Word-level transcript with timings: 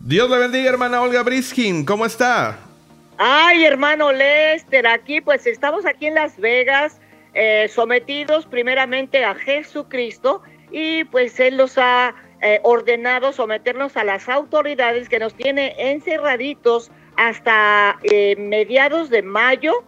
Dios 0.00 0.30
le 0.30 0.38
bendiga, 0.38 0.70
hermana 0.70 1.02
Olga 1.02 1.22
Briskin. 1.22 1.84
¿Cómo 1.84 2.06
está? 2.06 2.58
Ay, 3.18 3.64
hermano 3.64 4.12
Lester, 4.12 4.86
aquí 4.86 5.20
pues 5.20 5.46
estamos 5.46 5.84
aquí 5.84 6.06
en 6.06 6.14
Las 6.14 6.38
Vegas, 6.38 7.00
eh, 7.34 7.68
sometidos 7.68 8.46
primeramente 8.46 9.24
a 9.24 9.34
Jesucristo 9.34 10.40
y 10.70 11.04
pues 11.04 11.38
Él 11.40 11.56
nos 11.56 11.76
ha 11.78 12.14
eh, 12.40 12.60
ordenado 12.62 13.32
someternos 13.32 13.96
a 13.96 14.04
las 14.04 14.28
autoridades 14.28 15.08
que 15.08 15.18
nos 15.18 15.34
tiene 15.34 15.74
encerraditos 15.76 16.90
hasta 17.16 17.98
eh, 18.04 18.36
mediados 18.38 19.10
de 19.10 19.22
mayo, 19.22 19.84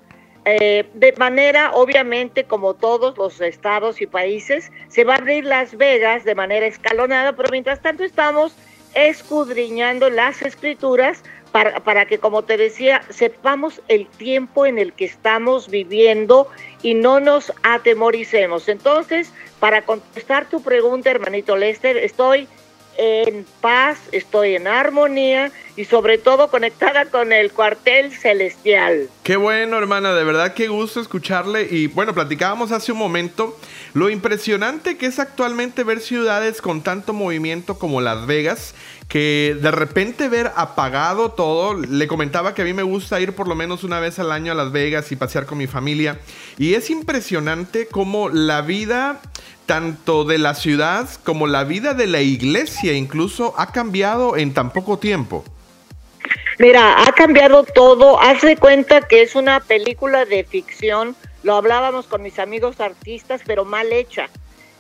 de 0.59 1.15
manera 1.19 1.73
obviamente 1.73 2.45
como 2.45 2.75
todos 2.75 3.17
los 3.17 3.41
estados 3.41 4.01
y 4.01 4.07
países, 4.07 4.71
se 4.89 5.05
va 5.05 5.15
a 5.15 5.19
abrir 5.19 5.45
Las 5.45 5.77
Vegas 5.77 6.25
de 6.25 6.35
manera 6.35 6.67
escalonada, 6.67 7.35
pero 7.35 7.49
mientras 7.51 7.81
tanto 7.81 8.05
estamos 8.05 8.55
escudriñando 8.95 10.11
las 10.11 10.43
escrituras 10.43 11.23
para, 11.53 11.81
para, 11.81 12.07
que, 12.07 12.19
como 12.19 12.43
te 12.43 12.57
decía, 12.57 13.03
sepamos 13.11 13.81
el 13.89 14.07
tiempo 14.07 14.67
en 14.67 14.79
el 14.79 14.93
que 14.93 15.05
estamos 15.05 15.69
viviendo 15.69 16.49
y 16.83 16.95
no 16.95 17.19
nos 17.21 17.53
atemoricemos. 17.63 18.69
Entonces, 18.69 19.33
para 19.59 19.83
contestar 19.83 20.49
tu 20.49 20.63
pregunta, 20.63 21.11
hermanito 21.11 21.57
Lester, 21.57 21.97
estoy 21.97 22.47
en 22.97 23.47
paz, 23.61 23.99
estoy 24.13 24.57
en 24.57 24.67
armonía 24.67 25.51
y 25.77 25.85
sobre 25.85 26.19
todo 26.19 26.51
conectada 26.51 27.07
con 27.07 27.33
el 27.33 27.53
cuartel 27.53 28.13
celestial. 28.13 29.09
Qué 29.23 29.37
bueno, 29.37 29.79
hermana, 29.79 30.15
de 30.15 30.25
verdad 30.25 30.55
qué 30.55 30.69
gusto 30.69 31.01
escucharle. 31.01 31.69
Y 31.71 31.87
bueno, 31.87 32.13
platicábamos 32.13 32.73
hace 32.73 32.93
un 32.93 32.99
momento 32.99 33.59
lo 33.95 34.11
impresionante 34.11 34.97
que 34.97 35.07
es 35.07 35.19
actualmente 35.19 35.85
ver 35.85 36.01
ciudades 36.01 36.61
con 36.61 36.83
tanto 36.83 37.13
movimiento 37.13 37.79
como 37.79 38.01
Las 38.01 38.27
Vegas, 38.27 38.75
que 39.09 39.57
de 39.61 39.71
repente 39.71 40.29
ver 40.29 40.53
apagado 40.55 41.31
todo. 41.33 41.75
Le 41.75 42.07
comentaba 42.07 42.55
que 42.55 42.63
a 42.63 42.65
mí 42.65 42.73
me 42.73 42.83
gusta 42.83 43.21
ir 43.21 43.35
por 43.35 43.49
lo 43.49 43.55
menos 43.55 43.83
una 43.83 44.01
vez 44.01 44.19
al 44.19 44.33
año 44.33 44.53
a 44.53 44.55
Las 44.55 44.73
Vegas 44.73 45.11
y 45.13 45.17
pasear 45.17 45.47
con 45.47 45.59
mi 45.59 45.67
familia. 45.67 46.21
Y 46.59 46.75
es 46.75 46.91
impresionante 46.91 47.87
cómo 47.87 48.29
la 48.29 48.61
vida 48.63 49.21
tanto 49.71 50.25
de 50.25 50.39
la 50.39 50.55
ciudad 50.55 51.09
como 51.23 51.47
la 51.47 51.63
vida 51.63 51.95
de 51.95 52.09
la 52.09 52.21
iglesia 52.21 52.93
incluso 52.93 53.55
ha 53.57 53.71
cambiado 53.71 54.37
en 54.37 54.53
tan 54.53 54.73
poco 54.73 54.99
tiempo. 54.99 55.45
Mira, 56.59 57.07
ha 57.07 57.13
cambiado 57.13 57.63
todo. 57.63 58.21
Haz 58.21 58.43
de 58.43 58.57
cuenta 58.57 59.03
que 59.03 59.23
es 59.23 59.37
una 59.37 59.61
película 59.61 60.25
de 60.25 60.43
ficción. 60.43 61.15
Lo 61.45 61.55
hablábamos 61.55 62.09
con 62.09 62.21
mis 62.21 62.41
amigos 62.41 62.81
artistas, 62.81 63.43
pero 63.47 63.65
mal 63.65 63.93
hecha. 63.93 64.29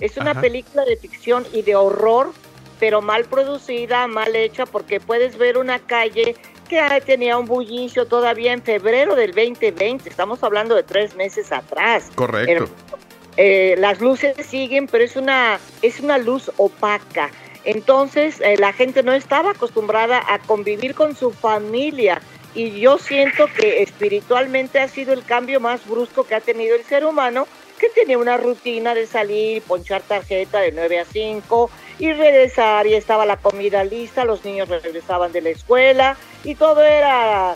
Es 0.00 0.16
una 0.16 0.32
Ajá. 0.32 0.40
película 0.40 0.84
de 0.84 0.96
ficción 0.96 1.46
y 1.52 1.62
de 1.62 1.76
horror, 1.76 2.32
pero 2.80 3.00
mal 3.00 3.26
producida, 3.26 4.08
mal 4.08 4.34
hecha, 4.34 4.66
porque 4.66 4.98
puedes 4.98 5.38
ver 5.38 5.56
una 5.56 5.78
calle 5.78 6.34
que 6.68 6.80
tenía 7.06 7.38
un 7.38 7.46
bullicio 7.46 8.06
todavía 8.06 8.52
en 8.52 8.62
febrero 8.64 9.14
del 9.14 9.30
2020. 9.30 10.08
Estamos 10.08 10.42
hablando 10.42 10.74
de 10.74 10.82
tres 10.82 11.14
meses 11.14 11.52
atrás. 11.52 12.10
Correcto. 12.16 12.68
Eh, 13.36 13.76
las 13.78 14.00
luces 14.00 14.34
siguen, 14.46 14.86
pero 14.86 15.04
es 15.04 15.16
una, 15.16 15.58
es 15.82 16.00
una 16.00 16.18
luz 16.18 16.50
opaca. 16.56 17.30
Entonces 17.64 18.40
eh, 18.40 18.56
la 18.58 18.72
gente 18.72 19.02
no 19.02 19.12
estaba 19.12 19.50
acostumbrada 19.50 20.22
a 20.28 20.38
convivir 20.38 20.94
con 20.94 21.14
su 21.14 21.30
familia 21.30 22.20
y 22.54 22.80
yo 22.80 22.98
siento 22.98 23.46
que 23.46 23.82
espiritualmente 23.82 24.80
ha 24.80 24.88
sido 24.88 25.12
el 25.12 25.24
cambio 25.24 25.60
más 25.60 25.86
brusco 25.86 26.24
que 26.24 26.34
ha 26.34 26.40
tenido 26.40 26.74
el 26.74 26.84
ser 26.84 27.04
humano, 27.04 27.46
que 27.78 27.88
tenía 27.90 28.18
una 28.18 28.36
rutina 28.36 28.94
de 28.94 29.06
salir, 29.06 29.62
ponchar 29.62 30.02
tarjeta 30.02 30.60
de 30.60 30.72
9 30.72 31.00
a 31.00 31.04
5 31.04 31.70
y 31.98 32.12
regresar 32.12 32.86
y 32.86 32.94
estaba 32.94 33.24
la 33.26 33.36
comida 33.36 33.84
lista, 33.84 34.24
los 34.24 34.44
niños 34.44 34.68
regresaban 34.68 35.32
de 35.32 35.42
la 35.42 35.50
escuela 35.50 36.16
y 36.42 36.54
todo 36.54 36.82
era 36.82 37.54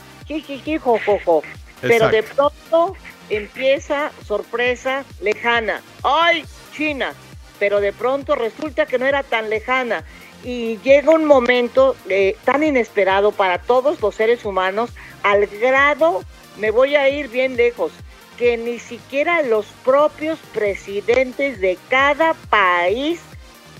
jojojo. 0.81 1.43
Pero 1.81 2.09
de 2.09 2.23
pronto 2.23 2.97
empieza 3.31 4.11
sorpresa 4.27 5.05
lejana. 5.21 5.83
¡Ay, 6.03 6.45
China! 6.75 7.15
Pero 7.59 7.81
de 7.81 7.93
pronto 7.93 8.35
resulta 8.35 8.87
que 8.87 8.99
no 8.99 9.07
era 9.07 9.23
tan 9.23 9.51
lejana. 9.51 10.05
Y 10.43 10.79
llega 10.79 11.11
un 11.13 11.25
momento 11.25 11.97
eh, 12.09 12.37
tan 12.45 12.63
inesperado 12.63 13.33
para 13.33 13.59
todos 13.59 14.01
los 14.03 14.15
seres 14.15 14.45
humanos, 14.45 14.91
al 15.23 15.47
grado, 15.47 16.23
me 16.59 16.71
voy 16.71 16.97
a 16.97 17.09
ir 17.09 17.29
bien 17.29 17.57
lejos, 17.57 17.93
que 18.37 18.59
ni 18.59 18.79
siquiera 18.79 19.43
los 19.43 19.67
propios 19.85 20.39
presidentes 20.53 21.61
de 21.61 21.79
cada 21.89 22.35
país 22.51 23.21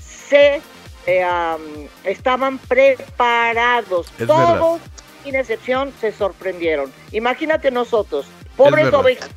se 0.01 0.63
eh, 1.07 1.27
um, 1.27 1.87
estaban 2.05 2.59
preparados. 2.59 4.07
Es 4.19 4.27
Todos, 4.27 4.81
verdad. 4.81 4.91
sin 5.23 5.35
excepción, 5.35 5.93
se 6.01 6.13
sorprendieron. 6.13 6.91
Imagínate 7.13 7.71
nosotros, 7.71 8.27
verdad. 8.57 8.95
ovejas. 8.95 9.31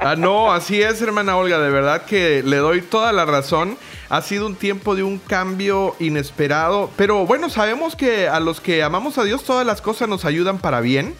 Ah, 0.00 0.14
no, 0.16 0.52
así 0.52 0.80
es, 0.80 1.02
hermana 1.02 1.36
Olga, 1.36 1.58
de 1.58 1.70
verdad 1.70 2.04
que 2.04 2.42
le 2.44 2.58
doy 2.58 2.80
toda 2.80 3.12
la 3.12 3.24
razón. 3.24 3.76
Ha 4.08 4.22
sido 4.22 4.46
un 4.46 4.54
tiempo 4.54 4.94
de 4.94 5.02
un 5.02 5.18
cambio 5.18 5.96
inesperado, 5.98 6.90
pero 6.96 7.26
bueno, 7.26 7.50
sabemos 7.50 7.96
que 7.96 8.28
a 8.28 8.40
los 8.40 8.60
que 8.60 8.82
amamos 8.82 9.18
a 9.18 9.24
Dios 9.24 9.44
todas 9.44 9.66
las 9.66 9.82
cosas 9.82 10.08
nos 10.08 10.24
ayudan 10.24 10.58
para 10.58 10.80
bien. 10.80 11.14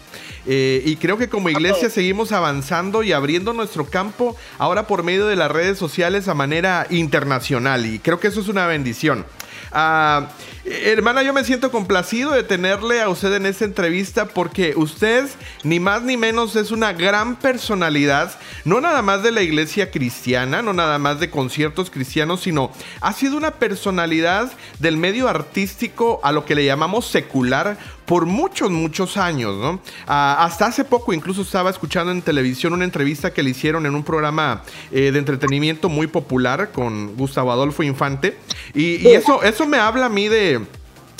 Eh, 0.47 0.81
y 0.85 0.95
creo 0.95 1.17
que 1.17 1.29
como 1.29 1.49
iglesia 1.49 1.89
seguimos 1.89 2.31
avanzando 2.31 3.03
y 3.03 3.11
abriendo 3.11 3.53
nuestro 3.53 3.85
campo 3.85 4.35
ahora 4.57 4.87
por 4.87 5.03
medio 5.03 5.27
de 5.27 5.35
las 5.35 5.51
redes 5.51 5.77
sociales 5.77 6.27
a 6.27 6.33
manera 6.33 6.87
internacional. 6.89 7.85
Y 7.85 7.99
creo 7.99 8.19
que 8.19 8.29
eso 8.29 8.39
es 8.39 8.47
una 8.47 8.65
bendición. 8.65 9.25
Ah, 9.71 10.29
hermana, 10.65 11.21
yo 11.23 11.33
me 11.33 11.43
siento 11.43 11.71
complacido 11.71 12.31
de 12.31 12.43
tenerle 12.43 13.01
a 13.01 13.09
usted 13.09 13.33
en 13.33 13.45
esta 13.45 13.65
entrevista 13.65 14.25
porque 14.25 14.73
usted, 14.75 15.27
ni 15.63 15.79
más 15.79 16.01
ni 16.01 16.17
menos, 16.17 16.55
es 16.55 16.71
una 16.71 16.93
gran 16.93 17.35
personalidad, 17.35 18.31
no 18.65 18.81
nada 18.81 19.01
más 19.01 19.23
de 19.23 19.31
la 19.31 19.41
iglesia 19.41 19.91
cristiana, 19.91 20.61
no 20.61 20.73
nada 20.73 20.99
más 20.99 21.19
de 21.19 21.29
conciertos 21.29 21.89
cristianos, 21.89 22.41
sino 22.41 22.71
ha 23.01 23.13
sido 23.13 23.37
una 23.37 23.51
personalidad 23.51 24.51
del 24.79 24.97
medio 24.97 25.27
artístico 25.27 26.19
a 26.23 26.31
lo 26.31 26.45
que 26.45 26.55
le 26.55 26.65
llamamos 26.65 27.05
secular 27.07 27.77
por 28.05 28.25
muchos, 28.25 28.71
muchos 28.71 29.17
años, 29.17 29.55
¿no? 29.55 29.79
Ah, 30.07 30.37
hasta 30.39 30.65
hace 30.65 30.83
poco 30.83 31.13
incluso 31.13 31.43
estaba 31.43 31.69
escuchando 31.69 32.11
en 32.11 32.23
televisión 32.23 32.73
una 32.73 32.83
entrevista 32.83 33.31
que 33.31 33.43
le 33.43 33.51
hicieron 33.51 33.85
en 33.85 33.93
un 33.93 34.03
programa 34.03 34.63
eh, 34.91 35.11
de 35.11 35.19
entretenimiento 35.19 35.89
muy 35.89 36.07
popular 36.07 36.71
con 36.71 37.15
Gustavo 37.15 37.51
Adolfo 37.51 37.83
Infante. 37.83 38.35
Y, 38.73 39.07
y 39.07 39.09
eso, 39.09 39.43
eso 39.43 39.67
me 39.67 39.77
habla 39.77 40.07
a 40.07 40.09
mí 40.09 40.27
de, 40.27 40.59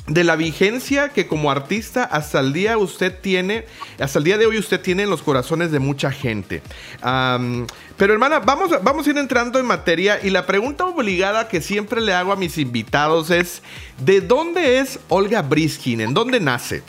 de 0.10 0.24
la 0.24 0.36
vigencia 0.36 1.10
que 1.10 1.28
como 1.28 1.52
artista 1.52 2.04
hasta 2.04 2.40
el 2.40 2.52
día 2.52 2.78
usted 2.78 3.14
tiene, 3.22 3.66
hasta 4.00 4.20
el 4.20 4.26
día 4.26 4.38
de 4.38 4.48
hoy 4.48 4.58
usted 4.58 4.82
tiene 4.82 5.04
en 5.04 5.10
los 5.10 5.22
corazones 5.22 5.72
de 5.72 5.80
mucha 5.80 6.12
gente. 6.12 6.62
Pero 7.02 8.14
hermana, 8.14 8.40
vamos, 8.40 8.72
vamos 8.82 9.06
a 9.06 9.10
ir 9.10 9.18
entrando 9.18 9.60
en 9.60 9.66
materia 9.66 10.20
y 10.22 10.32
la 10.32 10.46
pregunta 10.46 10.86
obligada 10.86 11.48
que 11.48 11.62
siempre 11.62 12.02
le 12.02 12.14
hago 12.14 12.32
a 12.32 12.36
mis 12.36 12.58
invitados 12.58 13.30
es, 13.30 13.62
¿de 14.00 14.22
dónde 14.22 14.80
es 14.80 15.00
Olga 15.10 15.42
Briskin? 15.44 16.02
¿En 16.02 16.14
dónde 16.14 16.40
nace? 16.40 16.82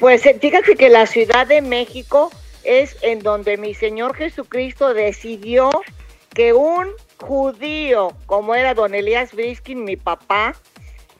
Pues 0.00 0.26
eh, 0.26 0.36
fíjate 0.40 0.74
que 0.74 0.88
la 0.88 1.06
Ciudad 1.06 1.46
de 1.46 1.62
México 1.62 2.32
es 2.64 2.96
en 3.02 3.20
donde 3.20 3.56
mi 3.56 3.74
Señor 3.74 4.16
Jesucristo 4.16 4.94
decidió 4.94 5.70
que 6.34 6.52
un 6.52 6.88
judío, 7.18 8.16
como 8.26 8.54
era 8.54 8.74
don 8.74 8.94
Elías 8.94 9.32
Briskin, 9.32 9.84
mi 9.84 9.96
papá, 9.96 10.54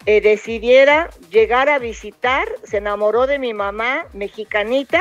eh, 0.07 0.21
decidiera 0.21 1.11
llegar 1.31 1.69
a 1.69 1.79
visitar, 1.79 2.49
se 2.65 2.79
enamoró 2.79 3.27
de 3.27 3.39
mi 3.39 3.55
mamá, 3.55 4.05
mexicanita, 4.13 5.01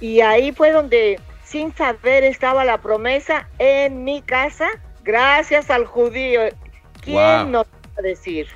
y 0.00 0.20
ahí 0.20 0.52
fue 0.52 0.72
donde, 0.72 1.20
sin 1.44 1.74
saber, 1.74 2.24
estaba 2.24 2.64
la 2.64 2.78
promesa 2.78 3.48
en 3.58 4.04
mi 4.04 4.20
casa, 4.22 4.68
gracias 5.04 5.70
al 5.70 5.86
judío. 5.86 6.40
¿Quién 7.00 7.16
Wow. 7.16 7.46
nos 7.46 7.64
va 7.66 7.98
a 7.98 8.02
decir? 8.02 8.46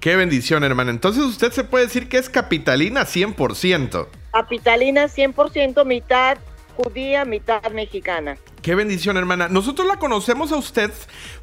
Qué 0.00 0.14
bendición, 0.16 0.62
hermana. 0.62 0.90
Entonces 0.90 1.24
usted 1.24 1.50
se 1.50 1.64
puede 1.64 1.86
decir 1.86 2.08
que 2.08 2.18
es 2.18 2.28
capitalina 2.28 3.04
100%. 3.04 4.06
Capitalina 4.32 5.08
100%, 5.08 5.84
mitad 5.84 6.38
judía, 6.76 7.24
mitad 7.24 7.68
mexicana. 7.72 8.36
Qué 8.62 8.74
bendición, 8.74 9.16
hermana. 9.16 9.48
Nosotros 9.48 9.86
la 9.86 9.96
conocemos 9.98 10.50
a 10.52 10.56
usted 10.56 10.90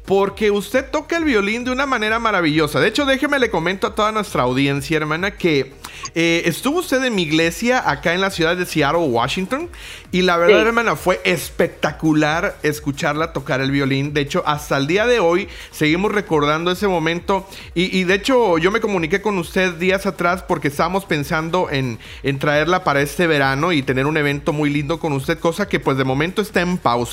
porque 0.04 0.50
usted 0.50 0.84
toca 0.90 1.16
el 1.16 1.24
violín 1.24 1.64
de 1.64 1.70
una 1.72 1.86
manera 1.86 2.18
maravillosa. 2.18 2.78
De 2.78 2.88
hecho, 2.88 3.06
déjeme 3.06 3.38
le 3.38 3.50
comento 3.50 3.86
a 3.86 3.94
toda 3.94 4.12
nuestra 4.12 4.42
audiencia, 4.42 4.98
hermana, 4.98 5.32
que 5.32 5.72
eh, 6.14 6.42
estuvo 6.44 6.80
usted 6.80 7.02
en 7.02 7.14
mi 7.14 7.22
iglesia 7.22 7.90
acá 7.90 8.12
en 8.14 8.20
la 8.20 8.30
ciudad 8.30 8.56
de 8.56 8.66
Seattle, 8.66 9.00
Washington. 9.08 9.68
Y 10.12 10.22
la 10.22 10.36
verdad, 10.36 10.60
Sí. 10.60 10.66
hermana, 10.66 10.94
fue 10.94 11.20
espectacular 11.24 12.56
escucharla 12.62 13.32
tocar 13.32 13.60
el 13.60 13.70
violín. 13.70 14.12
De 14.12 14.20
hecho, 14.20 14.42
hasta 14.46 14.76
el 14.76 14.86
día 14.86 15.06
de 15.06 15.18
hoy 15.18 15.48
seguimos 15.72 16.12
recordando 16.12 16.70
ese 16.70 16.86
momento. 16.86 17.48
Y, 17.74 17.98
y 17.98 18.04
de 18.04 18.14
hecho, 18.14 18.58
yo 18.58 18.70
me 18.70 18.80
comuniqué 18.80 19.22
con 19.22 19.38
usted 19.38 19.74
días 19.74 20.06
atrás 20.06 20.42
porque 20.46 20.68
estábamos 20.68 21.06
pensando 21.06 21.68
en, 21.70 21.98
en 22.22 22.38
traerla 22.38 22.84
para 22.84 23.00
este 23.00 23.26
verano 23.26 23.72
y 23.72 23.82
tener 23.82 24.06
un 24.06 24.16
evento 24.18 24.52
muy 24.52 24.70
lindo 24.70 25.00
con 25.00 25.12
usted, 25.14 25.38
cosa 25.38 25.66
que 25.68 25.80
pues 25.80 25.96
de 25.96 26.04
momento 26.04 26.42
está 26.42 26.60
en 26.60 26.76
pausa. 26.78 27.05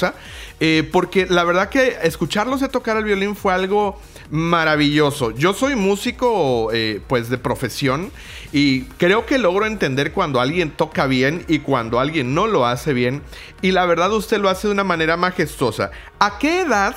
Eh, 0.59 0.87
porque 0.91 1.25
la 1.25 1.43
verdad 1.43 1.69
que 1.69 1.97
escucharlos 2.03 2.61
de 2.61 2.69
tocar 2.69 2.97
el 2.97 3.03
violín 3.03 3.35
fue 3.35 3.53
algo 3.53 3.99
maravilloso. 4.29 5.31
Yo 5.31 5.53
soy 5.53 5.75
músico, 5.75 6.69
eh, 6.73 7.01
pues, 7.07 7.29
de 7.29 7.37
profesión 7.37 8.11
y 8.51 8.83
creo 8.97 9.25
que 9.25 9.37
logro 9.37 9.65
entender 9.65 10.11
cuando 10.13 10.39
alguien 10.39 10.71
toca 10.71 11.05
bien 11.05 11.45
y 11.47 11.59
cuando 11.59 11.99
alguien 11.99 12.33
no 12.33 12.47
lo 12.47 12.65
hace 12.65 12.93
bien. 12.93 13.21
Y 13.61 13.71
la 13.71 13.85
verdad 13.85 14.11
usted 14.11 14.39
lo 14.39 14.49
hace 14.49 14.67
de 14.67 14.73
una 14.73 14.83
manera 14.83 15.17
majestuosa. 15.17 15.91
¿A 16.19 16.39
qué 16.39 16.61
edad 16.61 16.95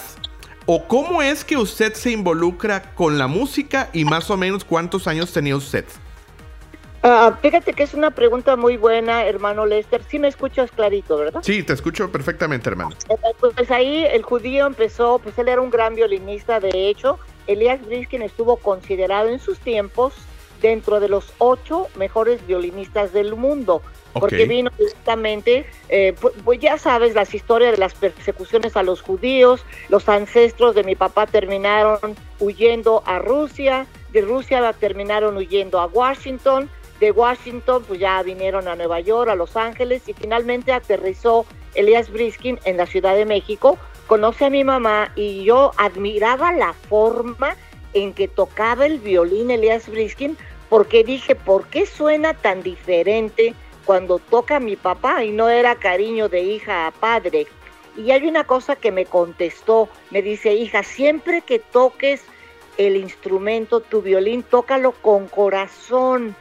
o 0.67 0.87
cómo 0.89 1.23
es 1.23 1.45
que 1.45 1.57
usted 1.57 1.95
se 1.95 2.11
involucra 2.11 2.95
con 2.95 3.19
la 3.19 3.27
música 3.27 3.91
y 3.93 4.05
más 4.05 4.31
o 4.31 4.37
menos 4.37 4.65
cuántos 4.65 5.07
años 5.07 5.33
tenía 5.33 5.57
usted? 5.57 5.85
Ah, 7.09 7.39
fíjate 7.41 7.73
que 7.73 7.85
es 7.85 7.95
una 7.95 8.11
pregunta 8.11 8.57
muy 8.57 8.77
buena, 8.77 9.27
hermano 9.27 9.65
Lester. 9.65 10.03
Sí 10.11 10.19
me 10.19 10.27
escuchas 10.27 10.73
clarito, 10.73 11.17
¿verdad? 11.17 11.41
Sí, 11.45 11.63
te 11.63 11.73
escucho 11.73 12.11
perfectamente, 12.11 12.69
hermano. 12.69 12.91
Eh, 13.09 13.15
Pues 13.55 13.71
ahí 13.71 14.05
el 14.11 14.23
judío 14.25 14.67
empezó, 14.67 15.21
pues 15.21 15.39
él 15.39 15.47
era 15.47 15.61
un 15.61 15.71
gran 15.71 15.95
violinista, 15.95 16.59
de 16.59 16.89
hecho. 16.89 17.21
Elías 17.47 17.81
Briskin 17.87 18.23
estuvo 18.23 18.57
considerado 18.57 19.29
en 19.29 19.39
sus 19.39 19.61
tiempos 19.61 20.15
dentro 20.61 20.99
de 20.99 21.09
los 21.09 21.33
ocho 21.39 21.87
mejores 21.95 22.45
violinistas 22.45 23.13
del 23.13 23.37
mundo, 23.37 23.83
porque 24.15 24.47
vino 24.47 24.71
justamente, 24.77 25.65
eh, 25.89 26.13
pu- 26.21 26.33
pues, 26.45 26.59
ya 26.59 26.77
sabes 26.77 27.15
las 27.15 27.33
historias 27.35 27.71
de 27.71 27.79
las 27.79 27.95
persecuciones 27.95 28.77
a 28.77 28.83
los 28.83 29.01
judíos, 29.01 29.65
los 29.91 30.09
ancestros 30.09 30.75
de 30.75 30.83
mi 30.83 30.97
papá 30.97 31.27
terminaron 31.29 32.17
huyendo 32.41 33.05
a 33.07 33.21
Rusia, 33.21 33.87
de 34.13 34.23
Rusia 34.23 34.73
terminaron 34.73 35.37
huyendo 35.37 35.79
a 35.79 35.87
Washington, 35.87 36.69
de 37.01 37.11
Washington 37.11 37.85
pues 37.87 38.01
ya 38.01 38.23
vinieron 38.23 38.69
a 38.69 38.77
Nueva 38.77 39.01
York, 39.01 39.31
a 39.31 39.35
Los 39.35 39.57
Ángeles 39.57 40.09
y 40.09 40.13
finalmente 40.13 40.73
aterrizó 40.73 41.47
Elías 41.75 42.11
Briskin 42.11 42.59
en 42.65 42.77
la 42.77 42.87
Ciudad 42.87 43.15
de 43.15 43.27
México, 43.27 43.79
conoce 44.07 44.47
a 44.47 44.51
mi 44.51 44.65
mamá 44.65 45.13
y 45.15 45.45
yo 45.45 45.73
admiraba 45.77 46.53
la 46.53 46.73
forma 46.73 47.57
en 47.93 48.13
que 48.13 48.29
tocaba 48.29 48.87
el 48.87 48.99
violín 48.99 49.51
Elías 49.51 49.89
Briskin 49.89 50.37
porque 50.69 51.05
dije, 51.05 51.35
¿por 51.35 51.67
qué 51.69 51.87
suena 51.87 52.35
tan 52.35 52.63
diferente 52.63 53.55
cuando 53.85 54.19
toca 54.19 54.59
mi 54.59 54.77
papá 54.77 55.25
y 55.25 55.31
no 55.31 55.49
era 55.49 55.77
cariño 55.77 56.29
de 56.29 56.43
hija 56.43 56.87
a 56.87 56.91
padre? 56.91 57.47
Y 57.97 58.11
hay 58.11 58.27
una 58.27 58.45
cosa 58.45 58.77
que 58.77 58.93
me 58.93 59.07
contestó, 59.07 59.89
me 60.11 60.23
dice, 60.23 60.55
hija, 60.55 60.83
siempre 60.83 61.41
que 61.41 61.59
toques 61.59 62.23
el 62.77 62.97
instrumento, 62.97 63.81
tu 63.81 64.03
violín, 64.03 64.43
tócalo 64.43 64.93
con 64.93 65.29
corazón. 65.29 66.37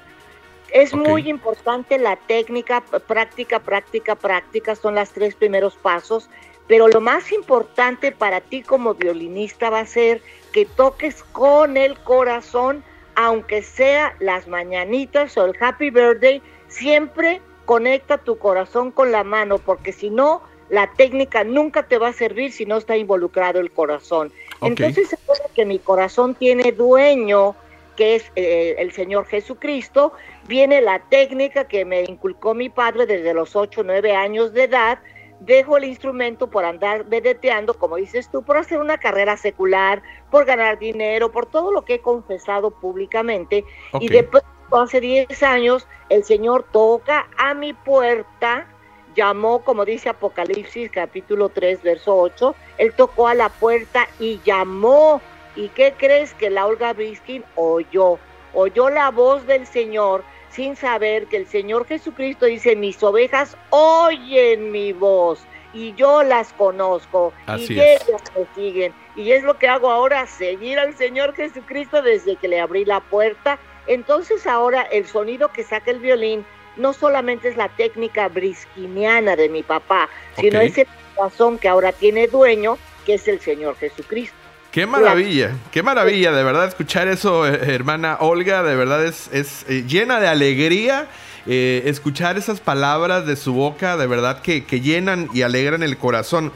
Es 0.75 0.93
muy 0.93 1.29
importante 1.29 1.97
la 1.97 2.17
técnica, 2.17 2.81
práctica, 2.81 3.61
práctica, 3.61 4.15
práctica, 4.15 4.75
son 4.75 4.95
las 4.95 5.11
tres 5.13 5.33
primeros 5.33 5.77
pasos, 5.77 6.29
pero 6.67 6.89
lo 6.89 6.99
más 6.99 7.31
importante 7.31 8.11
para 8.11 8.41
ti 8.41 8.61
como 8.61 8.93
violinista 8.93 9.69
va 9.69 9.79
a 9.79 9.85
ser 9.85 10.21
que 10.51 10.65
toques 10.65 11.23
con 11.23 11.77
el 11.77 11.97
corazón, 11.99 12.83
aunque 13.15 13.61
sea 13.61 14.17
las 14.19 14.49
mañanitas 14.49 15.37
o 15.37 15.45
el 15.45 15.55
happy 15.57 15.91
birthday, 15.91 16.41
siempre 16.67 17.41
conecta 17.63 18.17
tu 18.17 18.37
corazón 18.37 18.91
con 18.91 19.13
la 19.13 19.23
mano, 19.23 19.59
porque 19.59 19.93
si 19.93 20.09
no, 20.09 20.41
la 20.67 20.91
técnica 20.91 21.45
nunca 21.45 21.83
te 21.83 21.97
va 21.99 22.09
a 22.09 22.13
servir 22.13 22.51
si 22.51 22.65
no 22.65 22.75
está 22.75 22.97
involucrado 22.97 23.61
el 23.61 23.71
corazón. 23.71 24.29
Ok. 24.59 24.67
Entonces, 24.67 25.15
que 25.53 25.63
mi 25.63 25.79
corazón 25.79 26.35
tiene 26.35 26.73
dueño, 26.73 27.55
que 27.95 28.15
es 28.15 28.31
eh, 28.35 28.75
el 28.77 28.91
Señor 28.91 29.25
Jesucristo, 29.25 30.13
viene 30.47 30.81
la 30.81 30.99
técnica 30.99 31.65
que 31.67 31.85
me 31.85 32.03
inculcó 32.03 32.53
mi 32.53 32.69
padre 32.69 33.05
desde 33.05 33.33
los 33.33 33.55
8 33.55 33.81
o 33.81 33.83
9 33.83 34.15
años 34.15 34.53
de 34.53 34.63
edad. 34.63 34.99
Dejo 35.39 35.77
el 35.77 35.83
instrumento 35.83 36.49
por 36.49 36.63
andar 36.63 37.05
vedeteando, 37.05 37.73
como 37.73 37.97
dices 37.97 38.29
tú, 38.29 38.41
por 38.43 38.57
hacer 38.57 38.79
una 38.79 38.97
carrera 38.97 39.35
secular, 39.35 40.01
por 40.31 40.45
ganar 40.45 40.79
dinero, 40.79 41.31
por 41.31 41.45
todo 41.45 41.71
lo 41.71 41.83
que 41.83 41.95
he 41.95 41.99
confesado 41.99 42.71
públicamente. 42.71 43.65
Y 43.99 44.07
Ok. 44.07 44.11
de 44.11 44.23
pronto, 44.23 44.47
hace 44.81 45.01
10 45.01 45.43
años, 45.43 45.87
el 46.09 46.23
Señor 46.23 46.65
toca 46.71 47.27
a 47.37 47.53
mi 47.53 47.73
puerta, 47.73 48.67
llamó, 49.15 49.63
como 49.63 49.85
dice 49.85 50.09
Apocalipsis 50.09 50.89
capítulo 50.91 51.49
3, 51.49 51.81
verso 51.83 52.15
8, 52.15 52.55
Él 52.77 52.93
tocó 52.93 53.27
a 53.27 53.33
la 53.33 53.49
puerta 53.49 54.07
y 54.19 54.39
llamó. 54.45 55.21
¿Y 55.55 55.69
qué 55.69 55.93
crees 55.97 56.33
que 56.33 56.49
la 56.49 56.65
Olga 56.65 56.93
Briskin 56.93 57.43
oyó? 57.55 58.19
Oyó 58.53 58.89
la 58.89 59.11
voz 59.11 59.45
del 59.47 59.67
Señor 59.67 60.23
sin 60.49 60.75
saber 60.75 61.27
que 61.27 61.37
el 61.37 61.47
Señor 61.47 61.85
Jesucristo 61.85 62.45
dice, 62.45 62.75
mis 62.75 63.01
ovejas 63.03 63.57
oyen 63.71 64.71
mi 64.71 64.93
voz 64.93 65.45
y 65.73 65.93
yo 65.95 66.23
las 66.23 66.53
conozco 66.53 67.33
Así 67.45 67.73
y 67.73 67.79
es. 67.79 68.01
ellas 68.07 68.21
me 68.35 68.45
siguen. 68.55 68.93
Y 69.17 69.31
es 69.31 69.43
lo 69.43 69.57
que 69.59 69.67
hago 69.67 69.91
ahora, 69.91 70.25
seguir 70.25 70.79
al 70.79 70.95
Señor 70.95 71.35
Jesucristo 71.35 72.01
desde 72.01 72.37
que 72.37 72.47
le 72.47 72.61
abrí 72.61 72.85
la 72.85 73.01
puerta. 73.01 73.59
Entonces 73.87 74.47
ahora 74.47 74.83
el 74.83 75.05
sonido 75.05 75.51
que 75.51 75.63
saca 75.63 75.91
el 75.91 75.99
violín 75.99 76.45
no 76.77 76.93
solamente 76.93 77.49
es 77.49 77.57
la 77.57 77.69
técnica 77.69 78.27
briskiniana 78.29 79.35
de 79.35 79.49
mi 79.49 79.63
papá, 79.63 80.09
sino 80.37 80.59
es 80.59 80.77
el 80.77 80.87
corazón 81.15 81.57
que 81.57 81.69
ahora 81.69 81.91
tiene 81.91 82.27
dueño, 82.27 82.77
que 83.05 83.15
es 83.15 83.27
el 83.27 83.39
Señor 83.39 83.75
Jesucristo. 83.77 84.35
Qué 84.75 84.85
maravilla, 84.85 85.55
qué 85.71 85.83
maravilla, 85.83 86.33
de 86.33 86.43
verdad, 86.43 86.67
escuchar 86.67 87.07
eso, 87.07 87.47
eh, 87.47 87.73
hermana 87.73 88.17
Olga, 88.19 88.61
de 88.61 88.75
verdad 88.75 89.05
es, 89.05 89.29
es 89.31 89.65
eh, 89.69 89.85
llena 89.87 90.19
de 90.19 90.27
alegría. 90.27 91.07
eh, 91.47 91.83
escuchar 91.85 92.37
esas 92.37 92.59
palabras 92.59 93.25
de 93.25 93.37
su 93.37 93.53
boca, 93.53 93.95
de 93.95 94.05
verdad 94.05 94.41
que, 94.41 94.65
que 94.65 94.81
llenan 94.81 95.29
y 95.33 95.43
alegran 95.43 95.81
el 95.81 95.95
corazón. 95.95 96.51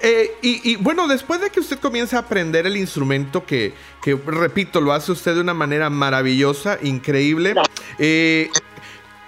Eh, 0.00 0.32
y, 0.42 0.68
y, 0.68 0.76
bueno, 0.76 1.06
después 1.06 1.40
de 1.40 1.50
que 1.50 1.60
usted 1.60 1.78
comienza 1.78 2.16
a 2.16 2.20
aprender 2.20 2.66
el 2.66 2.76
instrumento, 2.76 3.46
que, 3.46 3.72
que, 4.02 4.18
repito, 4.26 4.80
lo 4.80 4.92
hace 4.92 5.12
usted 5.12 5.36
de 5.36 5.40
una 5.40 5.54
manera 5.54 5.90
maravillosa, 5.90 6.76
increíble, 6.82 7.54
eh, 8.00 8.50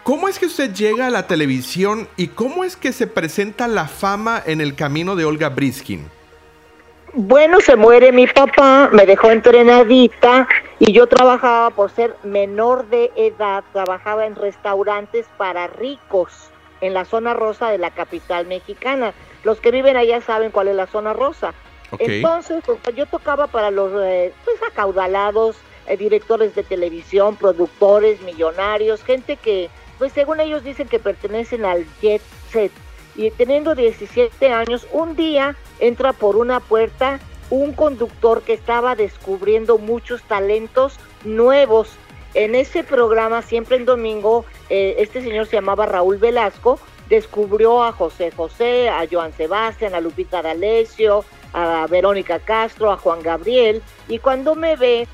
¿cómo 0.02 0.28
es 0.28 0.40
que 0.40 0.46
usted 0.46 0.74
llega 0.74 1.06
a 1.06 1.10
la 1.10 1.28
televisión 1.28 2.08
y 2.16 2.26
cómo 2.26 2.64
es 2.64 2.74
que 2.74 2.92
se 2.92 3.06
presenta 3.06 3.68
la 3.68 3.86
fama 3.86 4.42
en 4.44 4.60
el 4.60 4.74
camino 4.74 5.14
de 5.14 5.26
Olga 5.26 5.50
Briskin? 5.50 6.21
Bueno, 7.14 7.60
se 7.60 7.76
muere 7.76 8.10
mi 8.10 8.26
papá, 8.26 8.88
me 8.90 9.04
dejó 9.04 9.30
entrenadita 9.30 10.48
y 10.78 10.92
yo 10.92 11.06
trabajaba 11.06 11.68
por 11.68 11.90
ser 11.90 12.16
menor 12.22 12.86
de 12.88 13.12
edad, 13.16 13.64
trabajaba 13.74 14.24
en 14.24 14.34
restaurantes 14.34 15.26
para 15.36 15.66
ricos 15.66 16.48
en 16.80 16.94
la 16.94 17.04
zona 17.04 17.34
rosa 17.34 17.70
de 17.70 17.76
la 17.76 17.90
capital 17.90 18.46
mexicana. 18.46 19.12
Los 19.44 19.60
que 19.60 19.70
viven 19.70 19.98
allá 19.98 20.22
saben 20.22 20.50
cuál 20.50 20.68
es 20.68 20.76
la 20.76 20.86
zona 20.86 21.12
rosa. 21.12 21.52
Entonces, 21.98 22.64
pues, 22.64 22.78
yo 22.96 23.04
tocaba 23.04 23.46
para 23.46 23.70
los 23.70 23.92
eh, 24.02 24.32
pues, 24.46 24.56
acaudalados, 24.62 25.56
eh, 25.86 25.98
directores 25.98 26.54
de 26.54 26.62
televisión, 26.62 27.36
productores, 27.36 28.22
millonarios, 28.22 29.04
gente 29.04 29.36
que, 29.36 29.68
pues 29.98 30.14
según 30.14 30.40
ellos 30.40 30.64
dicen 30.64 30.88
que 30.88 30.98
pertenecen 30.98 31.66
al 31.66 31.84
jet 32.00 32.22
set. 32.50 32.72
Y 33.14 33.30
teniendo 33.30 33.74
17 33.74 34.52
años, 34.52 34.86
un 34.92 35.16
día 35.16 35.56
entra 35.80 36.12
por 36.12 36.36
una 36.36 36.60
puerta 36.60 37.20
un 37.50 37.74
conductor 37.74 38.42
que 38.42 38.54
estaba 38.54 38.96
descubriendo 38.96 39.76
muchos 39.76 40.22
talentos 40.22 40.98
nuevos. 41.24 41.90
En 42.32 42.54
ese 42.54 42.82
programa, 42.82 43.42
siempre 43.42 43.76
en 43.76 43.84
domingo, 43.84 44.46
eh, 44.70 44.96
este 44.98 45.20
señor 45.22 45.46
se 45.46 45.56
llamaba 45.56 45.84
Raúl 45.84 46.16
Velasco, 46.16 46.78
descubrió 47.10 47.82
a 47.82 47.92
José 47.92 48.30
José, 48.30 48.88
a 48.88 49.06
Joan 49.10 49.34
Sebastián, 49.34 49.94
a 49.94 50.00
Lupita 50.00 50.40
D'Alessio, 50.40 51.26
a 51.52 51.86
Verónica 51.90 52.38
Castro, 52.38 52.90
a 52.90 52.96
Juan 52.96 53.20
Gabriel, 53.22 53.82
y 54.08 54.18
cuando 54.18 54.54
me 54.54 54.76
ve, 54.76 55.06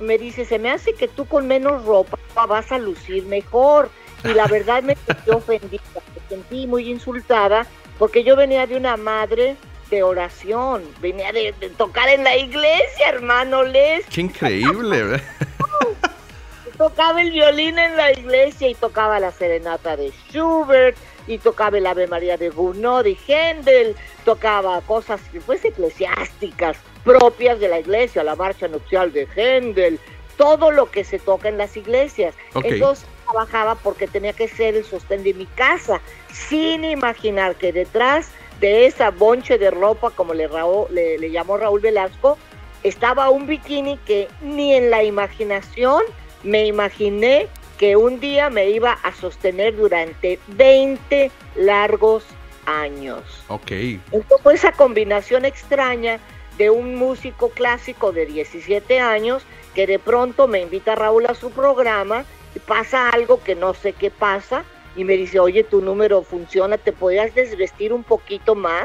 me 0.00 0.18
dice, 0.18 0.44
se 0.44 0.58
me 0.58 0.70
hace 0.70 0.94
que 0.94 1.06
tú 1.06 1.26
con 1.26 1.46
menos 1.46 1.84
ropa 1.84 2.18
vas 2.48 2.72
a 2.72 2.78
lucir 2.78 3.24
mejor. 3.26 3.88
Y 4.24 4.34
la 4.34 4.46
verdad 4.48 4.82
me 4.82 4.96
sentí 4.96 5.30
ofendida, 5.30 5.82
sentí 6.28 6.66
muy 6.66 6.90
insultada, 6.90 7.66
porque 7.98 8.24
yo 8.24 8.36
venía 8.36 8.66
de 8.66 8.76
una 8.76 8.96
madre 8.96 9.56
de 9.90 10.02
oración, 10.02 10.82
venía 11.00 11.32
de, 11.32 11.54
de 11.60 11.70
tocar 11.70 12.08
en 12.08 12.24
la 12.24 12.36
iglesia, 12.36 13.08
hermano 13.08 13.62
Les, 13.62 14.06
Qué 14.06 14.22
increíble, 14.22 15.02
¿verdad? 15.02 15.22
tocaba 16.78 17.22
el 17.22 17.30
violín 17.30 17.78
en 17.78 17.96
la 17.96 18.12
iglesia 18.12 18.68
y 18.68 18.74
tocaba 18.74 19.20
la 19.20 19.30
serenata 19.30 19.96
de 19.96 20.12
Schubert 20.28 20.96
y 21.26 21.38
tocaba 21.38 21.78
el 21.78 21.86
Ave 21.86 22.06
María 22.06 22.36
de 22.36 22.50
Gounod 22.50 23.06
y 23.06 23.16
Händel, 23.26 23.94
tocaba 24.24 24.80
cosas 24.82 25.20
pues 25.46 25.64
eclesiásticas 25.64 26.76
propias 27.04 27.60
de 27.60 27.68
la 27.68 27.80
iglesia, 27.80 28.24
la 28.24 28.36
marcha 28.36 28.68
nupcial 28.68 29.12
de 29.12 29.28
Händel, 29.34 29.98
todo 30.36 30.70
lo 30.70 30.90
que 30.90 31.04
se 31.04 31.18
toca 31.18 31.48
en 31.48 31.58
las 31.58 31.76
iglesias. 31.76 32.34
Entonces 32.54 33.06
trabajaba 33.24 33.74
porque 33.76 34.06
tenía 34.06 34.32
que 34.32 34.48
ser 34.48 34.74
el 34.76 34.84
sostén 34.84 35.22
de 35.24 35.34
mi 35.34 35.46
casa, 35.46 36.00
sin 36.32 36.84
imaginar 36.84 37.56
que 37.56 37.72
detrás 37.72 38.30
de 38.60 38.86
esa 38.86 39.10
bonche 39.10 39.58
de 39.58 39.70
ropa, 39.70 40.10
como 40.10 40.34
le, 40.34 40.48
Raúl- 40.48 40.88
le, 40.90 41.18
le 41.18 41.30
llamó 41.30 41.56
Raúl 41.56 41.80
Velasco, 41.80 42.38
estaba 42.82 43.30
un 43.30 43.46
bikini 43.46 43.98
que 44.06 44.28
ni 44.40 44.74
en 44.74 44.90
la 44.90 45.02
imaginación 45.02 46.02
me 46.42 46.66
imaginé 46.66 47.48
que 47.78 47.96
un 47.96 48.20
día 48.20 48.50
me 48.50 48.70
iba 48.70 48.92
a 48.92 49.12
sostener 49.14 49.76
durante 49.76 50.38
20 50.48 51.30
largos 51.56 52.24
años. 52.66 53.22
Ok. 53.48 53.70
Entonces 54.12 54.54
esa 54.54 54.72
combinación 54.72 55.44
extraña 55.44 56.20
de 56.56 56.70
un 56.70 56.94
músico 56.94 57.48
clásico 57.50 58.12
de 58.12 58.26
17 58.26 59.00
años 59.00 59.42
que 59.74 59.86
de 59.88 59.98
pronto 59.98 60.46
me 60.46 60.60
invita 60.60 60.94
Raúl 60.94 61.26
a 61.26 61.34
su 61.34 61.50
programa 61.50 62.24
pasa 62.60 63.10
algo 63.10 63.42
que 63.42 63.54
no 63.54 63.74
sé 63.74 63.92
qué 63.92 64.10
pasa 64.10 64.64
y 64.96 65.04
me 65.04 65.14
dice, 65.14 65.40
oye, 65.40 65.64
tu 65.64 65.80
número 65.80 66.22
funciona, 66.22 66.78
te 66.78 66.92
podrías 66.92 67.34
desvestir 67.34 67.92
un 67.92 68.04
poquito 68.04 68.54
más. 68.54 68.84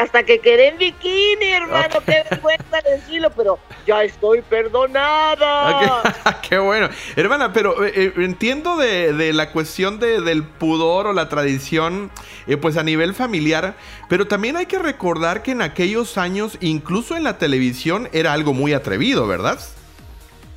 hasta 0.00 0.22
que 0.22 0.38
quedé 0.38 0.68
en 0.68 0.78
bikini, 0.78 1.52
hermano, 1.52 1.96
qué 2.06 2.24
vergüenza 2.30 2.80
decirlo, 2.80 3.30
pero 3.30 3.58
ya 3.86 4.02
estoy 4.04 4.40
perdonada. 4.42 6.02
qué 6.48 6.58
bueno. 6.58 6.88
Hermana, 7.14 7.52
pero 7.52 7.84
eh, 7.84 7.92
eh, 7.94 8.12
entiendo 8.16 8.76
de, 8.78 9.32
la 9.32 9.50
cuestión 9.50 9.98
de, 9.98 10.20
del 10.20 10.44
pudor 10.44 11.06
o 11.06 11.12
la 11.12 11.28
tradición, 11.28 12.10
eh, 12.46 12.56
pues 12.56 12.78
a 12.78 12.82
nivel 12.82 13.14
familiar, 13.14 13.74
pero 14.08 14.26
también 14.26 14.56
hay 14.56 14.66
que 14.66 14.78
recordar 14.78 15.42
que 15.42 15.50
en 15.50 15.60
aquellos 15.60 16.16
años, 16.16 16.56
incluso 16.60 17.16
en 17.16 17.24
la 17.24 17.36
televisión, 17.36 18.08
era 18.12 18.32
algo 18.32 18.54
muy 18.54 18.72
atrevido, 18.72 19.26
¿verdad? 19.26 19.58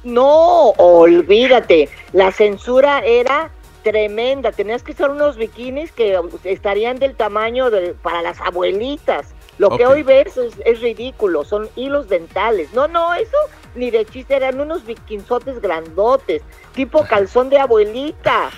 No, 0.06 0.70
olvídate, 0.78 1.90
la 2.14 2.32
censura 2.32 3.00
era 3.00 3.50
tremenda, 3.82 4.52
tenías 4.52 4.84
que 4.84 4.92
usar 4.92 5.10
unos 5.10 5.36
bikinis 5.36 5.92
que 5.92 6.20
estarían 6.44 7.00
del 7.00 7.16
tamaño 7.16 7.72
de, 7.72 7.96
para 7.96 8.22
las 8.22 8.40
abuelitas. 8.40 9.34
Lo 9.58 9.76
que 9.76 9.88
hoy 9.88 10.04
ves 10.04 10.38
es, 10.38 10.82
ridículo, 10.82 11.44
son 11.44 11.70
hilos 11.76 12.08
dentales. 12.08 12.72
No, 12.74 12.88
no, 12.88 13.16
eso 13.16 13.38
ni 13.74 13.90
de 13.90 14.06
chiste, 14.06 14.36
eran 14.36 14.62
unos 14.62 14.86
bikinzotes 14.86 15.60
grandotes, 15.60 16.44
tipo 16.76 17.04
calzón 17.10 17.50
de 17.50 17.58
abuelita. 17.58 18.52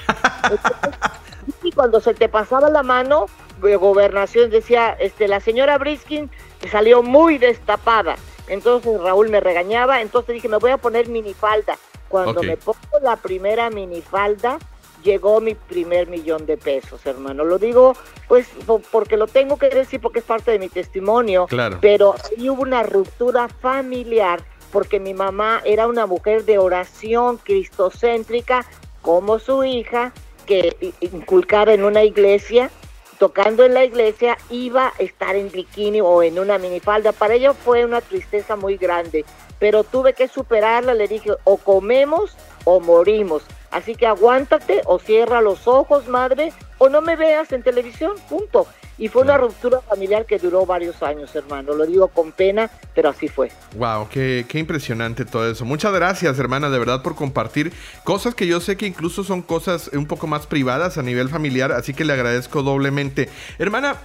y 1.64 1.72
cuando 1.72 2.02
se 2.02 2.14
te 2.14 2.28
pasaba 2.28 2.70
la 2.70 2.84
mano, 2.84 3.28
de 3.62 3.78
gobernación 3.78 4.50
decía, 4.50 4.98
este, 5.00 5.30
la 5.30 5.40
señora 5.40 5.78
Briskin 5.78 6.30
salió 6.70 7.04
muy 7.04 7.38
destapada. 7.38 8.18
Entonces 8.48 9.00
Raúl 9.00 9.30
me 9.30 9.40
regañaba, 9.40 10.02
entonces 10.02 10.34
dije, 10.36 10.48
me 10.48 10.58
voy 10.58 10.72
a 10.72 10.78
poner 10.78 11.10
minifalda. 11.10 11.78
Cuando 12.08 12.42
me 12.42 12.56
pongo 12.56 13.00
la 13.02 13.18
primera 13.18 13.70
minifalda, 13.70 14.60
llegó 15.04 15.42
mi 15.42 15.56
primer 15.56 16.08
millón 16.08 16.46
de 16.46 16.58
pesos, 16.58 17.06
hermano. 17.06 17.44
Lo 17.44 17.58
digo, 17.60 17.94
pues, 18.28 18.48
porque 18.92 19.18
lo 19.18 19.28
tengo 19.28 19.58
que 19.58 19.70
decir, 19.70 20.00
porque 20.00 20.20
es 20.20 20.26
parte 20.26 20.52
de 20.52 20.60
mi 20.60 20.70
testimonio. 20.70 21.48
Claro. 21.48 21.80
Pero 21.82 22.14
ahí 22.14 22.50
hubo 22.50 22.62
una 22.62 22.84
ruptura 22.84 23.48
familiar, 23.48 24.42
porque 24.72 25.00
mi 25.00 25.14
mamá 25.14 25.62
era 25.66 25.88
una 25.88 26.06
mujer 26.06 26.46
de 26.46 26.58
oración 26.58 27.38
cristocéntrica, 27.38 28.66
como 29.02 29.40
su 29.40 29.64
hija, 29.64 30.14
que 30.46 30.94
inculcada 31.02 31.74
en 31.74 31.84
una 31.84 32.04
iglesia, 32.04 32.70
tocando 33.18 33.64
en 33.64 33.74
la 33.74 33.84
iglesia 33.84 34.38
iba 34.50 34.88
a 34.88 34.94
estar 35.00 35.36
en 35.36 35.52
bikini 35.52 36.02
o 36.02 36.24
en 36.24 36.40
una 36.40 36.58
minifalda. 36.58 37.12
Para 37.12 37.36
ella 37.36 37.54
fue 37.54 37.86
una 37.86 38.02
tristeza 38.02 38.56
muy 38.56 38.78
grande, 38.78 39.26
pero 39.60 39.84
tuve 39.84 40.14
que 40.14 40.28
superarla. 40.28 40.94
Le 40.94 41.08
dije, 41.08 41.32
o 41.44 41.58
comemos 41.58 42.36
o 42.64 42.80
morimos. 42.80 43.44
Así 43.72 43.96
que 43.96 44.08
aguántate 44.08 44.82
o 44.86 45.00
cierra 45.00 45.42
los 45.42 45.68
ojos, 45.68 46.08
madre, 46.08 46.54
o 46.78 46.90
no 46.90 47.02
me 47.02 47.16
veas 47.16 47.52
en 47.52 47.64
televisión, 47.64 48.14
punto. 48.30 48.68
Y 49.00 49.10
fue 49.10 49.22
una 49.22 49.38
ruptura 49.38 49.80
familiar 49.82 50.26
que 50.26 50.40
duró 50.40 50.66
varios 50.66 51.04
años, 51.04 51.36
hermano. 51.36 51.74
Lo 51.74 51.86
digo 51.86 52.08
con 52.08 52.32
pena, 52.32 52.70
pero 52.96 53.10
así 53.10 53.28
fue. 53.28 53.52
Wow, 53.76 54.10
qué, 54.10 54.46
qué, 54.48 54.58
impresionante 54.58 55.24
todo 55.24 55.50
eso. 55.50 55.66
Muchas 55.66 55.94
gracias, 55.94 56.40
hermana, 56.40 56.70
de 56.70 56.80
verdad, 56.80 57.04
por 57.04 57.16
compartir 57.16 57.72
cosas 58.04 58.34
que 58.34 58.48
yo 58.48 58.60
sé 58.60 58.76
que 58.76 58.88
incluso 58.88 59.24
son 59.24 59.44
cosas 59.44 59.92
un 59.94 60.08
poco 60.08 60.26
más 60.26 60.48
privadas 60.48 60.98
a 60.98 61.04
nivel 61.04 61.30
familiar, 61.30 61.72
así 61.72 61.94
que 61.94 62.06
le 62.06 62.14
agradezco 62.14 62.64
doblemente. 62.64 63.30
Hermana, 63.60 63.98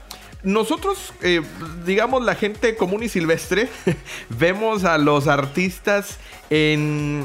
nosotros, 0.43 1.15
eh, 1.23 1.41
digamos, 1.87 2.23
la 2.23 2.35
gente 2.35 2.77
común 2.77 3.03
y 3.03 3.09
silvestre, 3.09 3.69
vemos 4.29 4.85
a 4.85 4.99
los 4.99 5.27
artistas 5.27 6.19
en, 6.51 7.25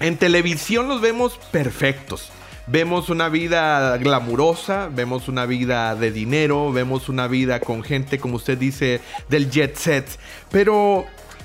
en 0.00 0.16
televisión, 0.16 0.88
los 0.88 1.00
vemos 1.00 1.38
perfectos 1.52 2.32
Vemos 2.66 3.08
una 3.08 3.28
vida 3.28 3.96
glamurosa, 3.96 4.88
vemos 4.92 5.28
una 5.28 5.46
vida 5.46 5.94
de 5.96 6.12
dinero, 6.12 6.72
vemos 6.72 7.08
una 7.08 7.26
vida 7.26 7.60
con 7.60 7.82
gente, 7.82 8.18
como 8.18 8.36
usted 8.36 8.58
dice, 8.58 9.00
del 9.28 9.50
jet 9.50 9.76
set. 9.76 10.06
Pero, 10.50 11.04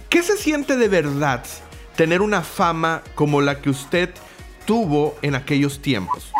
¿qué 0.09 0.21
se 0.21 0.37
siente 0.37 0.77
de 0.77 0.87
verdad 0.87 1.43
tener 1.95 2.21
una 2.21 2.41
fama 2.41 3.01
como 3.15 3.41
la 3.41 3.61
que 3.61 3.69
usted 3.69 4.09
tuvo 4.65 5.15
en 5.21 5.35
aquellos 5.35 5.81
tiempos? 5.81 6.31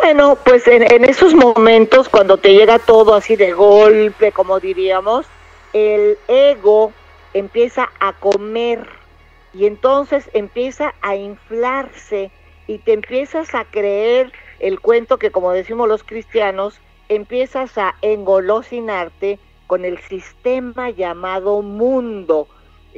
Bueno, 0.00 0.36
pues 0.44 0.66
en, 0.68 1.04
esos 1.04 1.34
momentos, 1.34 2.08
cuando 2.08 2.36
te 2.36 2.52
llega 2.54 2.78
todo 2.78 3.14
así 3.14 3.36
de 3.36 3.52
golpe, 3.52 4.32
como 4.32 4.60
diríamos, 4.60 5.26
el 5.72 6.18
ego 6.28 6.92
empieza 7.32 7.90
a 8.00 8.12
comer 8.12 8.86
y 9.52 9.66
entonces 9.66 10.28
empieza 10.32 10.94
a 11.00 11.16
inflarse 11.16 12.30
y 12.66 12.78
te 12.78 12.92
empiezas 12.92 13.54
a 13.54 13.64
creer 13.64 14.32
el 14.60 14.80
cuento 14.80 15.18
que, 15.18 15.30
como 15.30 15.52
decimos 15.52 15.88
los 15.88 16.04
cristianos, 16.04 16.80
empiezas 17.08 17.76
a 17.78 17.94
engolosinarte 18.02 19.38
con 19.66 19.84
el 19.84 19.98
sistema 19.98 20.90
llamado 20.90 21.62
mundo, 21.62 22.48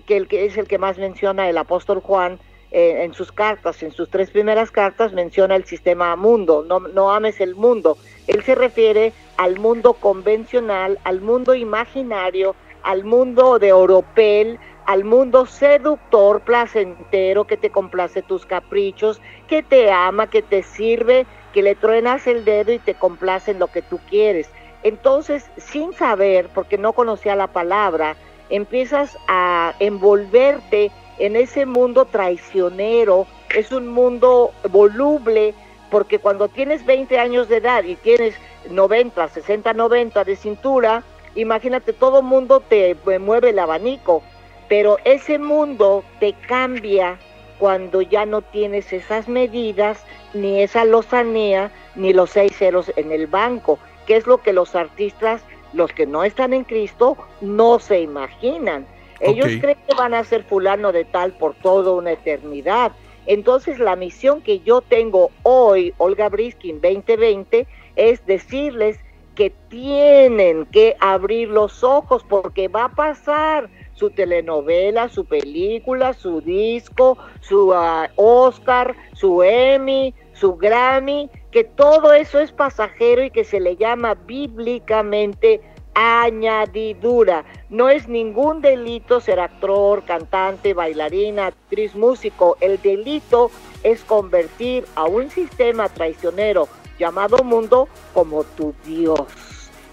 que, 0.06 0.16
el, 0.16 0.28
que 0.28 0.44
es 0.44 0.56
el 0.56 0.68
que 0.68 0.78
más 0.78 0.98
menciona 0.98 1.48
el 1.48 1.58
apóstol 1.58 2.00
Juan 2.00 2.38
eh, 2.70 3.04
en 3.04 3.14
sus 3.14 3.32
cartas, 3.32 3.82
en 3.82 3.92
sus 3.92 4.10
tres 4.10 4.30
primeras 4.30 4.70
cartas 4.70 5.12
menciona 5.12 5.56
el 5.56 5.64
sistema 5.64 6.14
mundo, 6.16 6.64
no, 6.66 6.80
no 6.80 7.12
ames 7.12 7.40
el 7.40 7.54
mundo. 7.54 7.96
Él 8.26 8.42
se 8.42 8.54
refiere 8.54 9.12
al 9.36 9.58
mundo 9.58 9.94
convencional, 9.94 10.98
al 11.04 11.20
mundo 11.20 11.54
imaginario, 11.54 12.54
al 12.82 13.04
mundo 13.04 13.58
de 13.58 13.72
oropel, 13.72 14.58
al 14.86 15.02
mundo 15.02 15.46
seductor, 15.46 16.40
placentero, 16.40 17.44
que 17.44 17.56
te 17.56 17.70
complace 17.70 18.22
tus 18.22 18.46
caprichos, 18.46 19.20
que 19.48 19.62
te 19.62 19.90
ama, 19.90 20.28
que 20.28 20.42
te 20.42 20.62
sirve, 20.62 21.26
que 21.52 21.62
le 21.62 21.74
truenas 21.74 22.26
el 22.28 22.44
dedo 22.44 22.72
y 22.72 22.78
te 22.78 22.94
complace 22.94 23.50
en 23.50 23.58
lo 23.58 23.66
que 23.66 23.82
tú 23.82 23.98
quieres. 24.08 24.48
Entonces, 24.84 25.44
sin 25.56 25.92
saber, 25.92 26.48
porque 26.54 26.78
no 26.78 26.92
conocía 26.92 27.34
la 27.34 27.48
palabra, 27.48 28.14
empiezas 28.48 29.18
a 29.26 29.74
envolverte 29.80 30.92
en 31.18 31.34
ese 31.34 31.66
mundo 31.66 32.04
traicionero, 32.04 33.26
es 33.56 33.72
un 33.72 33.88
mundo 33.88 34.52
voluble, 34.70 35.54
porque 35.90 36.20
cuando 36.20 36.46
tienes 36.46 36.86
20 36.86 37.18
años 37.18 37.48
de 37.48 37.56
edad 37.56 37.82
y 37.82 37.96
tienes 37.96 38.36
90, 38.70 39.28
60, 39.28 39.72
90 39.72 40.22
de 40.22 40.36
cintura, 40.36 41.02
imagínate, 41.34 41.92
todo 41.92 42.22
mundo 42.22 42.60
te 42.60 42.96
mueve 43.18 43.50
el 43.50 43.58
abanico 43.58 44.22
pero 44.68 44.98
ese 45.04 45.38
mundo 45.38 46.04
te 46.20 46.32
cambia 46.48 47.18
cuando 47.58 48.02
ya 48.02 48.26
no 48.26 48.42
tienes 48.42 48.92
esas 48.92 49.28
medidas, 49.28 50.04
ni 50.34 50.62
esa 50.62 50.84
lozanía, 50.84 51.70
ni 51.94 52.12
los 52.12 52.30
seis 52.30 52.56
ceros 52.56 52.92
en 52.96 53.12
el 53.12 53.26
banco, 53.26 53.78
que 54.06 54.16
es 54.16 54.26
lo 54.26 54.38
que 54.38 54.52
los 54.52 54.74
artistas, 54.74 55.42
los 55.72 55.92
que 55.92 56.06
no 56.06 56.24
están 56.24 56.52
en 56.52 56.64
Cristo, 56.64 57.16
no 57.40 57.78
se 57.78 58.00
imaginan. 58.00 58.86
Ellos 59.20 59.52
creen 59.60 59.78
que 59.88 59.94
van 59.96 60.12
a 60.12 60.24
ser 60.24 60.44
fulano 60.44 60.92
de 60.92 61.04
tal 61.04 61.32
por 61.32 61.54
toda 61.54 61.92
una 61.92 62.12
eternidad. 62.12 62.92
Entonces 63.24 63.78
la 63.78 63.96
misión 63.96 64.42
que 64.42 64.60
yo 64.60 64.82
tengo 64.82 65.30
hoy, 65.42 65.94
Olga 65.96 66.28
Briskin 66.28 66.80
2020, 66.80 67.66
es 67.96 68.24
decirles 68.26 68.98
que 69.34 69.50
tienen 69.68 70.66
que 70.66 70.96
abrir 71.00 71.48
los 71.48 71.82
ojos 71.82 72.24
porque 72.28 72.68
va 72.68 72.84
a 72.84 72.94
pasar 72.94 73.68
su 73.96 74.10
telenovela, 74.10 75.08
su 75.08 75.24
película, 75.24 76.12
su 76.12 76.40
disco, 76.40 77.18
su 77.40 77.72
ah, 77.74 78.10
Oscar, 78.14 78.94
su 79.14 79.42
Emmy, 79.42 80.14
su 80.34 80.56
Grammy, 80.56 81.30
que 81.50 81.64
todo 81.64 82.12
eso 82.12 82.38
es 82.38 82.52
pasajero 82.52 83.24
y 83.24 83.30
que 83.30 83.44
se 83.44 83.58
le 83.58 83.76
llama 83.76 84.14
bíblicamente 84.14 85.62
añadidura. 85.94 87.46
No 87.70 87.88
es 87.88 88.06
ningún 88.06 88.60
delito 88.60 89.20
ser 89.20 89.40
actor, 89.40 90.04
cantante, 90.04 90.74
bailarina, 90.74 91.46
actriz, 91.46 91.94
músico. 91.94 92.58
El 92.60 92.80
delito 92.82 93.50
es 93.82 94.04
convertir 94.04 94.84
a 94.94 95.04
un 95.04 95.30
sistema 95.30 95.88
traicionero 95.88 96.68
llamado 96.98 97.42
mundo 97.42 97.88
como 98.12 98.44
tu 98.44 98.74
Dios. 98.84 99.20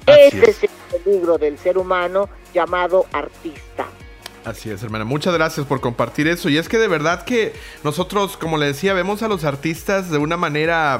Ese 0.05 0.49
es 0.49 0.63
el 0.63 0.69
peligro 0.91 1.37
del 1.37 1.57
ser 1.57 1.77
humano 1.77 2.27
llamado 2.53 3.05
artista. 3.11 3.87
Así 4.45 4.69
es, 4.69 4.83
hermana. 4.83 5.05
Muchas 5.05 5.33
gracias 5.33 5.65
por 5.65 5.79
compartir 5.79 6.27
eso. 6.27 6.49
Y 6.49 6.57
es 6.57 6.67
que 6.67 6.77
de 6.77 6.87
verdad 6.87 7.23
que 7.23 7.53
nosotros, 7.83 8.35
como 8.35 8.57
le 8.57 8.65
decía, 8.67 8.93
vemos 8.93 9.23
a 9.23 9.27
los 9.27 9.45
artistas 9.45 10.09
de 10.09 10.17
una 10.17 10.35
manera 10.35 10.99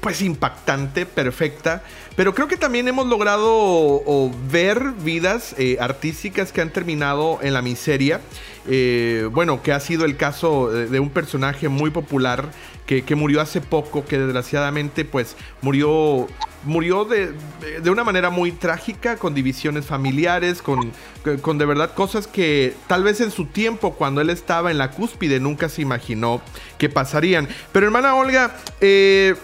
pues 0.00 0.22
impactante, 0.22 1.06
perfecta, 1.06 1.82
pero 2.16 2.34
creo 2.34 2.48
que 2.48 2.56
también 2.56 2.88
hemos 2.88 3.06
logrado 3.06 4.30
ver 4.50 4.92
vidas 5.02 5.54
eh, 5.58 5.76
artísticas 5.80 6.52
que 6.52 6.60
han 6.60 6.70
terminado 6.70 7.38
en 7.42 7.54
la 7.54 7.62
miseria. 7.62 8.20
Eh, 8.68 9.28
bueno, 9.32 9.62
que 9.62 9.72
ha 9.72 9.80
sido 9.80 10.04
el 10.04 10.16
caso 10.16 10.70
de, 10.70 11.00
un 11.00 11.08
personaje 11.08 11.68
muy 11.68 11.90
popular 11.90 12.50
que, 12.86 13.14
murió 13.14 13.40
hace 13.40 13.60
poco, 13.60 14.04
que 14.04 14.18
desgraciadamente 14.18 15.04
pues 15.04 15.36
murió, 15.62 16.26
murió 16.64 17.04
de, 17.04 17.32
de, 17.80 17.90
una 17.90 18.02
manera 18.02 18.30
muy 18.30 18.50
trágica, 18.50 19.16
con 19.16 19.32
divisiones 19.32 19.86
familiares, 19.86 20.60
con, 20.60 20.92
con 21.40 21.56
de 21.56 21.66
verdad 21.66 21.94
cosas 21.94 22.26
que 22.26 22.74
tal 22.88 23.04
vez 23.04 23.20
en 23.20 23.30
su 23.30 23.46
tiempo, 23.46 23.94
cuando 23.94 24.20
él 24.20 24.28
estaba 24.28 24.70
en 24.72 24.78
la 24.78 24.90
cúspide, 24.90 25.38
nunca 25.38 25.68
se 25.68 25.82
imaginó 25.82 26.42
que 26.78 26.88
pasarían. 26.88 27.48
Pero 27.72 27.86
hermana 27.86 28.14
Olga, 28.16 28.56
eh, 28.80 29.36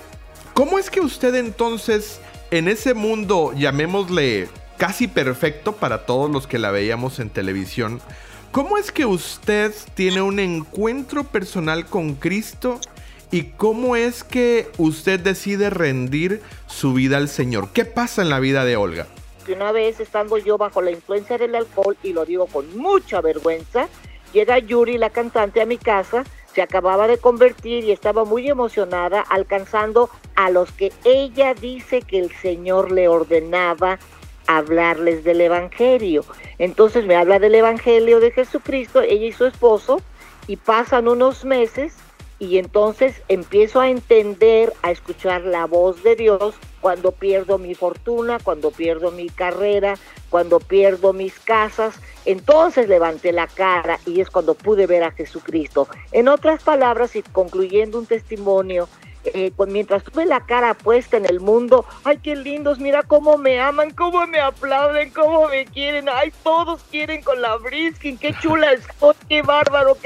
¿Cómo 0.56 0.78
es 0.78 0.88
que 0.88 1.02
usted 1.02 1.34
entonces, 1.34 2.18
en 2.50 2.68
ese 2.68 2.94
mundo, 2.94 3.52
llamémosle 3.54 4.48
casi 4.78 5.06
perfecto 5.06 5.72
para 5.72 6.06
todos 6.06 6.30
los 6.30 6.46
que 6.46 6.58
la 6.58 6.70
veíamos 6.70 7.18
en 7.18 7.28
televisión, 7.28 8.00
¿cómo 8.52 8.78
es 8.78 8.90
que 8.90 9.04
usted 9.04 9.75
tiene 9.92 10.22
un 10.22 10.38
encuentro 10.38 11.25
personal 11.25 11.84
con 11.84 12.14
Cristo 12.14 12.80
y 13.30 13.50
cómo 13.58 13.96
es 13.96 14.25
que 14.25 14.70
usted 14.78 15.20
decide 15.20 15.68
rendir 15.68 16.40
su 16.66 16.94
vida 16.94 17.18
al 17.18 17.28
Señor? 17.28 17.68
¿Qué 17.75 17.84
pasa 17.84 18.22
en 18.22 18.30
la 18.30 18.40
vida 18.40 18.64
de 18.64 18.76
Olga? 18.76 19.06
Una 19.54 19.72
vez 19.72 20.00
estando 20.00 20.38
yo 20.38 20.56
bajo 20.56 20.80
la 20.80 20.90
influencia 20.90 21.36
del 21.36 21.54
alcohol, 21.54 21.98
y 22.02 22.14
lo 22.14 22.25
digo 22.25 22.46
con 22.46 22.78
mucha 22.78 23.20
vergüenza, 23.20 23.88
llega 24.32 24.58
Yuri, 24.58 24.96
la 24.96 25.10
cantante, 25.10 25.60
a 25.60 25.66
mi 25.66 25.76
casa 25.76 26.25
se 26.56 26.62
acababa 26.62 27.06
de 27.06 27.18
convertir 27.18 27.84
y 27.84 27.92
estaba 27.92 28.25
muy 28.25 28.48
emocionada 28.48 29.20
alcanzando 29.20 30.08
a 30.36 30.48
los 30.48 30.72
que 30.72 30.90
ella 31.04 31.52
dice 31.52 32.00
que 32.00 32.18
el 32.18 32.30
Señor 32.30 32.92
le 32.92 33.08
ordenaba 33.08 33.98
hablarles 34.46 35.22
del 35.22 35.42
Evangelio. 35.42 36.25
Entonces 36.56 37.04
me 37.04 37.14
habla 37.14 37.38
del 37.38 37.56
Evangelio 37.56 38.20
de 38.20 38.30
Jesucristo, 38.30 39.02
ella 39.02 39.26
y 39.26 39.32
su 39.32 39.44
esposo, 39.44 40.00
y 40.46 40.56
pasan 40.56 41.08
unos 41.08 41.44
meses 41.44 41.94
y 42.38 42.59
entonces 42.59 43.23
empiezo 43.28 43.81
a 43.81 43.88
entender, 43.88 44.73
a 44.83 44.90
escuchar 44.90 45.43
la 45.43 45.66
voz 45.66 46.02
de 46.02 46.16
Dios 46.16 46.55
cuando 46.81 47.12
pierdo 47.12 47.59
mi 47.59 47.75
fortuna, 47.75 48.38
cuando 48.43 48.71
pierdo 48.71 49.11
mi 49.11 49.28
carrera, 49.28 49.95
cuando 50.28 50.61
pierdo 50.61 51.12
mis 51.12 51.38
casas. 51.38 51.95
Entonces 52.26 52.88
levanté 52.88 53.33
la 53.33 53.47
cara 53.47 53.99
y 54.05 54.21
es 54.21 54.31
cuando 54.31 54.55
pude 54.55 54.87
ver 54.87 55.02
a 55.05 55.12
Jesucristo. 55.12 55.88
En 56.12 56.28
otras 56.28 56.62
palabras, 56.62 57.16
y 57.16 57.23
concluyendo 57.23 57.99
un 57.99 58.07
testimonio, 58.07 58.88
eh, 59.25 59.50
mientras 59.66 60.05
tuve 60.05 60.25
la 60.25 60.47
cara 60.47 60.75
puesta 60.75 61.16
en 61.16 61.26
el 61.26 61.40
mundo, 61.40 61.85
ay, 62.05 62.19
qué 62.19 62.37
lindos, 62.37 62.78
mira 62.78 63.02
cómo 63.02 63.38
me 63.38 63.59
aman, 63.59 63.90
cómo 63.90 64.25
me 64.26 64.38
aplauden, 64.38 65.11
cómo 65.11 65.49
me 65.49 65.64
quieren, 65.64 66.09
ay, 66.09 66.33
todos 66.45 66.83
quieren 66.90 67.23
con 67.23 67.43
la 67.43 67.57
briskin, 67.57 68.19
qué 68.19 68.33
chula 68.40 68.73
estoy, 68.73 69.14
qué 69.28 69.43
bárbaro, 69.43 69.97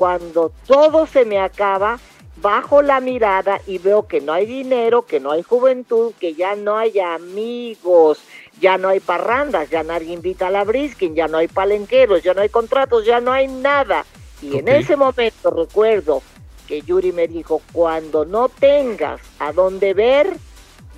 cuando 0.00 0.50
todo 0.66 1.06
se 1.06 1.26
me 1.26 1.38
acaba, 1.38 2.00
bajo 2.40 2.80
la 2.80 3.00
mirada 3.00 3.60
y 3.66 3.76
veo 3.76 4.06
que 4.06 4.22
no 4.22 4.32
hay 4.32 4.46
dinero, 4.46 5.02
que 5.02 5.20
no 5.20 5.30
hay 5.30 5.42
juventud, 5.42 6.14
que 6.18 6.32
ya 6.32 6.54
no 6.56 6.78
hay 6.78 6.98
amigos, 6.98 8.18
ya 8.58 8.78
no 8.78 8.88
hay 8.88 9.00
parrandas, 9.00 9.68
ya 9.68 9.82
nadie 9.82 10.14
invita 10.14 10.46
a 10.46 10.50
la 10.50 10.64
briskin, 10.64 11.14
ya 11.14 11.28
no 11.28 11.36
hay 11.36 11.48
palenqueros, 11.48 12.22
ya 12.22 12.32
no 12.32 12.40
hay 12.40 12.48
contratos, 12.48 13.04
ya 13.04 13.20
no 13.20 13.30
hay 13.30 13.46
nada. 13.46 14.06
Y 14.40 14.56
en 14.56 14.68
ese 14.68 14.96
momento 14.96 15.50
recuerdo 15.50 16.22
que 16.66 16.80
Yuri 16.80 17.12
me 17.12 17.28
dijo, 17.28 17.60
cuando 17.70 18.24
no 18.24 18.48
tengas 18.48 19.20
a 19.38 19.52
dónde 19.52 19.92
ver, 19.92 20.34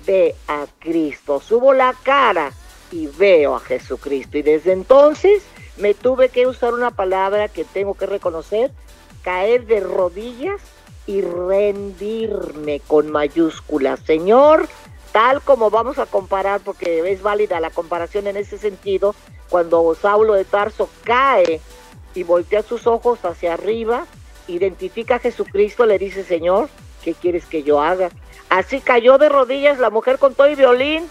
ve 0.07 0.33
a 0.47 0.65
Cristo. 0.79 1.41
Subo 1.41 1.73
la 1.73 1.93
cara 2.03 2.53
y 2.89 3.07
veo 3.07 3.53
a 3.53 3.59
Jesucristo. 3.59 4.37
Y 4.37 4.43
desde 4.43 4.71
entonces 4.71 5.43
me 5.77 5.93
tuve 5.93 6.29
que 6.29 6.47
usar 6.47 6.73
una 6.73 6.91
palabra 6.91 7.47
que 7.47 7.63
tengo 7.63 7.95
que 7.95 8.05
reconocer, 8.05 8.71
caer 9.23 9.65
de 9.65 9.79
rodillas 9.79 10.61
y 11.05 11.21
rendirme 11.21 12.79
con 12.81 13.11
mayúsculas. 13.11 13.99
Señor, 14.01 14.67
tal 15.11 15.41
como 15.41 15.69
vamos 15.69 15.97
a 15.99 16.05
comparar, 16.05 16.61
porque 16.61 17.11
es 17.11 17.21
válida 17.21 17.59
la 17.59 17.69
comparación 17.69 18.27
en 18.27 18.37
ese 18.37 18.57
sentido, 18.57 19.15
cuando 19.49 19.95
Saulo 19.95 20.33
de 20.33 20.45
Tarso 20.45 20.89
cae 21.03 21.61
y 22.15 22.23
voltea 22.23 22.63
sus 22.63 22.87
ojos 22.87 23.23
hacia 23.23 23.53
arriba, 23.53 24.05
identifica 24.47 25.15
a 25.15 25.19
Jesucristo, 25.19 25.85
le 25.85 25.97
dice, 25.99 26.23
Señor, 26.23 26.69
¿qué 27.03 27.13
quieres 27.13 27.45
que 27.45 27.63
yo 27.63 27.81
haga? 27.81 28.09
Así 28.49 28.81
cayó 28.81 29.17
de 29.17 29.29
rodillas 29.29 29.79
la 29.79 29.89
mujer 29.89 30.19
con 30.19 30.35
todo 30.35 30.49
y 30.49 30.55
violín. 30.55 31.09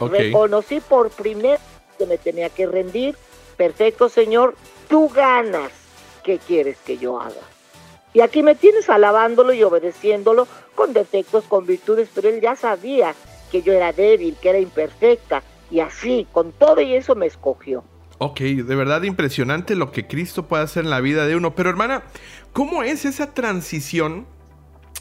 Reconocí 0.00 0.80
por 0.80 1.10
primera 1.10 1.52
vez 1.52 1.60
que 1.98 2.06
me 2.06 2.18
tenía 2.18 2.48
que 2.48 2.66
rendir. 2.66 3.16
Perfecto, 3.60 4.08
Señor, 4.08 4.56
tú 4.88 5.10
ganas. 5.10 5.70
¿Qué 6.24 6.38
quieres 6.38 6.78
que 6.78 6.96
yo 6.96 7.20
haga? 7.20 7.42
Y 8.14 8.22
aquí 8.22 8.42
me 8.42 8.54
tienes 8.54 8.88
alabándolo 8.88 9.52
y 9.52 9.62
obedeciéndolo 9.62 10.48
con 10.74 10.94
defectos, 10.94 11.44
con 11.44 11.66
virtudes, 11.66 12.08
pero 12.14 12.30
él 12.30 12.40
ya 12.40 12.56
sabía 12.56 13.14
que 13.52 13.60
yo 13.60 13.74
era 13.74 13.92
débil, 13.92 14.34
que 14.40 14.48
era 14.48 14.58
imperfecta, 14.58 15.42
y 15.70 15.80
así, 15.80 16.26
con 16.32 16.52
todo 16.52 16.80
y 16.80 16.94
eso 16.94 17.14
me 17.14 17.26
escogió. 17.26 17.84
Ok, 18.16 18.40
de 18.40 18.76
verdad 18.76 19.02
impresionante 19.02 19.74
lo 19.74 19.92
que 19.92 20.06
Cristo 20.06 20.48
puede 20.48 20.62
hacer 20.62 20.84
en 20.84 20.90
la 20.90 21.02
vida 21.02 21.26
de 21.26 21.36
uno. 21.36 21.54
Pero 21.54 21.68
hermana, 21.68 22.04
¿cómo 22.54 22.82
es 22.82 23.04
esa 23.04 23.34
transición? 23.34 24.26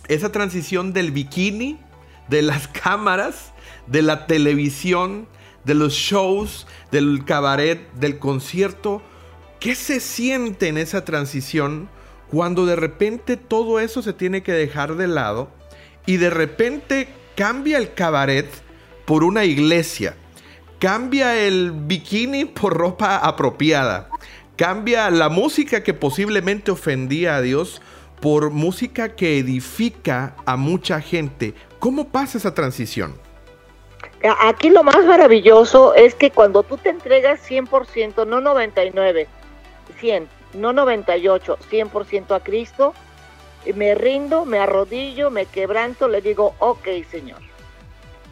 Esa 0.10 0.34
transición 0.34 0.91
del 0.91 1.12
bikini, 1.12 1.80
de 2.28 2.41
las 2.41 2.67
cámaras, 2.84 3.54
de 3.88 4.02
la 4.02 4.28
televisión, 4.28 5.30
de 5.63 5.74
los 5.74 5.93
shows, 5.93 6.67
del 6.91 7.24
cabaret, 7.26 7.91
del 7.93 8.19
concierto. 8.19 9.02
¿Qué 9.60 9.76
se 9.76 10.00
siente 10.00 10.67
en 10.67 10.78
esa 10.78 11.06
transición 11.06 11.89
cuando 12.30 12.65
de 12.65 12.76
repente 12.76 13.38
todo 13.38 13.80
eso 13.80 14.02
se 14.02 14.13
tiene 14.13 14.43
que 14.43 14.54
dejar 14.54 14.95
de 14.95 15.08
lado 15.08 15.50
y 16.06 16.17
de 16.17 16.30
repente 16.30 17.08
cambia 17.36 17.78
el 17.78 17.93
cabaret 17.93 18.48
por 19.06 19.24
una 19.24 19.45
iglesia, 19.45 20.15
cambia 20.78 21.38
el 21.39 21.72
bikini 21.72 22.45
por 22.45 22.78
ropa 22.78 23.17
apropiada, 23.17 24.10
cambia 24.56 25.10
la 25.10 25.30
música 25.30 25.84
que 25.84 25.93
posiblemente 25.93 26.72
ofendía 26.72 27.36
a 27.36 27.41
Dios 27.41 27.82
por 28.22 28.52
música 28.52 29.15
que 29.15 29.39
edifica 29.39 30.36
a 30.45 30.58
mucha 30.58 31.02
gente. 31.02 31.54
¿Cómo 31.80 32.10
pasa 32.10 32.38
esa 32.38 32.54
transición? 32.54 33.15
Aquí 34.21 34.69
lo 34.69 34.84
más 34.84 35.05
maravilloso 35.05 35.93
es 35.93 36.13
que 36.13 36.29
cuando 36.29 36.63
tú 36.63 36.77
te 36.77 36.89
entregas 36.89 37.39
100%, 37.49 38.27
no 38.27 38.41
99, 38.41 39.27
100, 39.97 40.27
no 40.55 40.73
98, 40.73 41.58
100% 41.71 42.36
a 42.36 42.39
Cristo, 42.41 42.93
me 43.75 43.95
rindo, 43.95 44.43
me 44.45 44.60
arrodillo, 44.60 45.29
me 45.29 45.45
quebranto, 45.45 46.08
le 46.10 46.21
digo, 46.21 46.53
ok 46.60 46.88
Señor, 47.10 47.39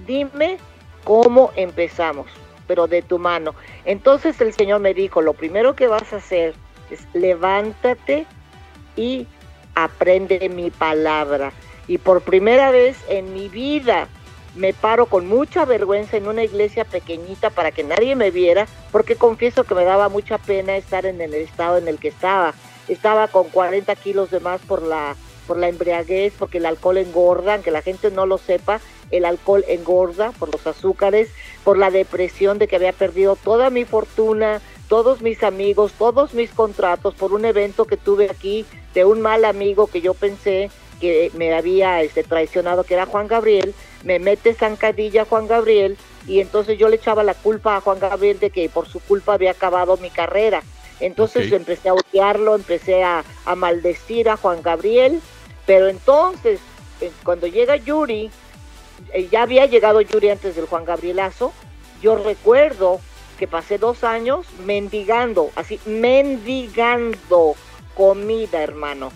dime 0.06 0.58
cómo 1.06 1.52
empezamos, 1.56 2.28
pero 2.68 2.88
de 2.88 3.02
tu 3.02 3.18
mano. 3.18 3.56
Entonces 3.86 4.42
el 4.42 4.54
Señor 4.54 4.82
me 4.82 4.94
dijo, 4.94 5.22
lo 5.22 5.34
primero 5.34 5.74
que 5.74 5.88
vas 5.88 6.12
a 6.12 6.18
hacer 6.18 6.54
es 6.92 7.08
levántate 7.14 8.26
y 8.98 9.26
aprende 9.76 10.50
mi 10.50 10.70
palabra. 10.70 11.54
Y 11.88 11.98
por 11.98 12.22
primera 12.22 12.72
vez 12.72 12.98
en 13.08 13.34
mi 13.34 13.48
vida 13.48 14.10
me 14.58 14.74
paro 14.74 15.06
con 15.06 15.28
mucha 15.28 15.66
vergüenza 15.66 16.18
en 16.18 16.28
una 16.28 16.44
iglesia 16.44 16.84
pequeñita 16.84 17.50
para 17.50 17.72
que 17.72 17.84
nadie 17.84 18.16
me 18.16 18.32
viera, 18.32 18.68
porque 18.92 19.16
confieso 19.16 19.64
que 19.64 19.76
me 19.76 19.86
daba 19.86 20.10
mucha 20.10 20.38
pena 20.38 20.76
estar 20.76 21.06
en 21.06 21.22
el 21.22 21.34
estado 21.34 21.78
en 21.78 21.88
el 21.88 22.00
que 22.00 22.10
estaba. 22.10 22.54
Estaba 22.88 23.28
con 23.28 23.50
40 23.50 23.96
kilos 23.96 24.32
de 24.32 24.40
más 24.40 24.62
por 24.62 24.82
la, 24.82 25.16
por 25.46 25.58
la 25.58 25.70
embriaguez, 25.70 26.34
porque 26.38 26.58
el 26.58 26.66
alcohol 26.66 26.98
engorda, 26.98 27.56
aunque 27.56 27.72
la 27.72 27.82
gente 27.82 28.12
no 28.12 28.26
lo 28.26 28.38
sepa, 28.38 28.82
el 29.12 29.26
alcohol 29.26 29.64
engorda 29.68 30.32
por 30.32 30.52
los 30.52 30.66
azúcares, 30.66 31.30
por 31.64 31.78
la 31.78 31.92
depresión 31.92 32.58
de 32.58 32.68
que 32.68 32.78
había 32.78 32.94
perdido 32.94 33.36
toda 33.36 33.70
mi 33.70 33.86
fortuna, 33.86 34.62
todos 34.88 35.22
mis 35.22 35.44
amigos, 35.44 35.94
todos 35.98 36.34
mis 36.34 36.50
contratos 36.52 37.14
por 37.14 37.34
un 37.34 37.46
evento 37.46 37.86
que 37.86 37.98
tuve 37.98 38.30
aquí 38.30 38.66
de 38.94 39.06
un 39.06 39.22
mal 39.22 39.46
amigo 39.46 39.88
que 39.88 40.02
yo 40.02 40.14
pensé 40.14 40.72
que 41.00 41.32
me 41.36 41.54
había 41.54 42.02
este, 42.02 42.24
traicionado, 42.24 42.84
que 42.84 42.96
era 42.96 43.06
Juan 43.06 43.28
Gabriel, 43.28 43.76
me 44.08 44.20
mete 44.20 44.54
zancadilla 44.54 45.26
Juan 45.26 45.48
Gabriel 45.48 45.98
y 46.28 46.40
entonces 46.40 46.78
yo 46.80 46.88
le 46.88 46.96
echaba 46.96 47.26
la 47.26 47.34
culpa 47.34 47.76
a 47.76 47.82
Juan 47.82 48.00
Gabriel 48.00 48.40
de 48.40 48.52
que 48.52 48.70
por 48.70 48.88
su 48.88 49.02
culpa 49.02 49.34
había 49.34 49.52
acabado 49.52 49.98
mi 49.98 50.10
carrera. 50.10 50.64
Entonces 51.02 51.52
empecé 51.52 51.90
a 51.90 51.94
odiarlo, 51.94 52.56
empecé 52.56 53.04
a, 53.04 53.26
maldecir 53.58 54.30
a 54.30 54.38
Juan 54.38 54.62
Gabriel, 54.64 55.22
pero 55.66 55.90
entonces 55.90 56.62
eh, 57.02 57.12
cuando 57.24 57.48
llega 57.48 57.76
Yuri, 57.76 58.32
eh, 59.14 59.28
ya 59.30 59.42
había 59.42 59.66
llegado 59.66 60.00
Yuri 60.00 60.30
antes 60.30 60.56
del 60.56 60.68
Juan 60.68 60.86
Gabrielazo, 60.86 61.52
yo 62.02 62.16
recuerdo 62.16 63.02
que 63.38 63.46
pasé 63.46 63.78
dos 63.78 64.06
años 64.06 64.48
mendigando, 64.66 65.52
así, 65.56 65.82
mendigando 65.86 67.56
comida, 67.94 68.64
hermano. 68.64 69.12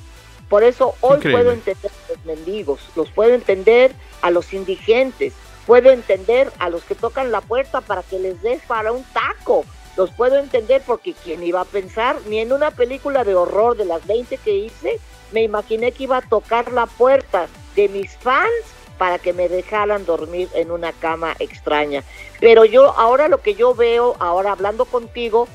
Por 0.49 0.63
eso 0.63 0.95
hoy 0.99 1.19
puedo 1.21 1.53
entender 1.53 1.91
los 2.09 2.25
mendigos, 2.25 2.81
los 2.97 3.09
puedo 3.09 3.33
entender 3.33 3.95
a 4.21 4.31
los 4.31 4.53
indigentes, 4.53 5.33
puedo 5.65 5.89
entender 5.91 6.51
a 6.59 6.69
los 6.69 6.83
que 6.83 6.95
tocan 6.95 7.31
la 7.31 7.41
puerta 7.41 7.81
para 7.81 8.03
que 8.03 8.19
les 8.19 8.41
des 8.41 8.61
para 8.63 8.91
un 8.91 9.03
taco, 9.13 9.65
los 9.97 10.11
puedo 10.11 10.37
entender 10.37 10.81
porque 10.85 11.13
quién 11.13 11.43
iba 11.43 11.61
a 11.61 11.65
pensar, 11.65 12.17
ni 12.27 12.39
en 12.39 12.53
una 12.53 12.71
película 12.71 13.23
de 13.23 13.35
horror 13.35 13.75
de 13.77 13.85
las 13.85 14.05
20 14.07 14.37
que 14.37 14.55
hice, 14.55 14.99
me 15.31 15.43
imaginé 15.43 15.91
que 15.91 16.03
iba 16.03 16.17
a 16.17 16.21
tocar 16.21 16.71
la 16.71 16.85
puerta 16.85 17.47
de 17.75 17.89
mis 17.89 18.15
fans 18.17 18.49
para 18.97 19.17
que 19.17 19.33
me 19.33 19.49
dejaran 19.49 20.05
dormir 20.05 20.47
en 20.53 20.71
una 20.71 20.93
cama 20.93 21.35
extraña. 21.39 22.03
Pero 22.39 22.65
yo 22.65 22.91
ahora 22.97 23.27
lo 23.27 23.41
que 23.41 23.55
yo 23.55 23.73
veo, 23.73 24.15
ahora 24.19 24.51
hablando 24.51 24.85
contigo, 24.85 25.47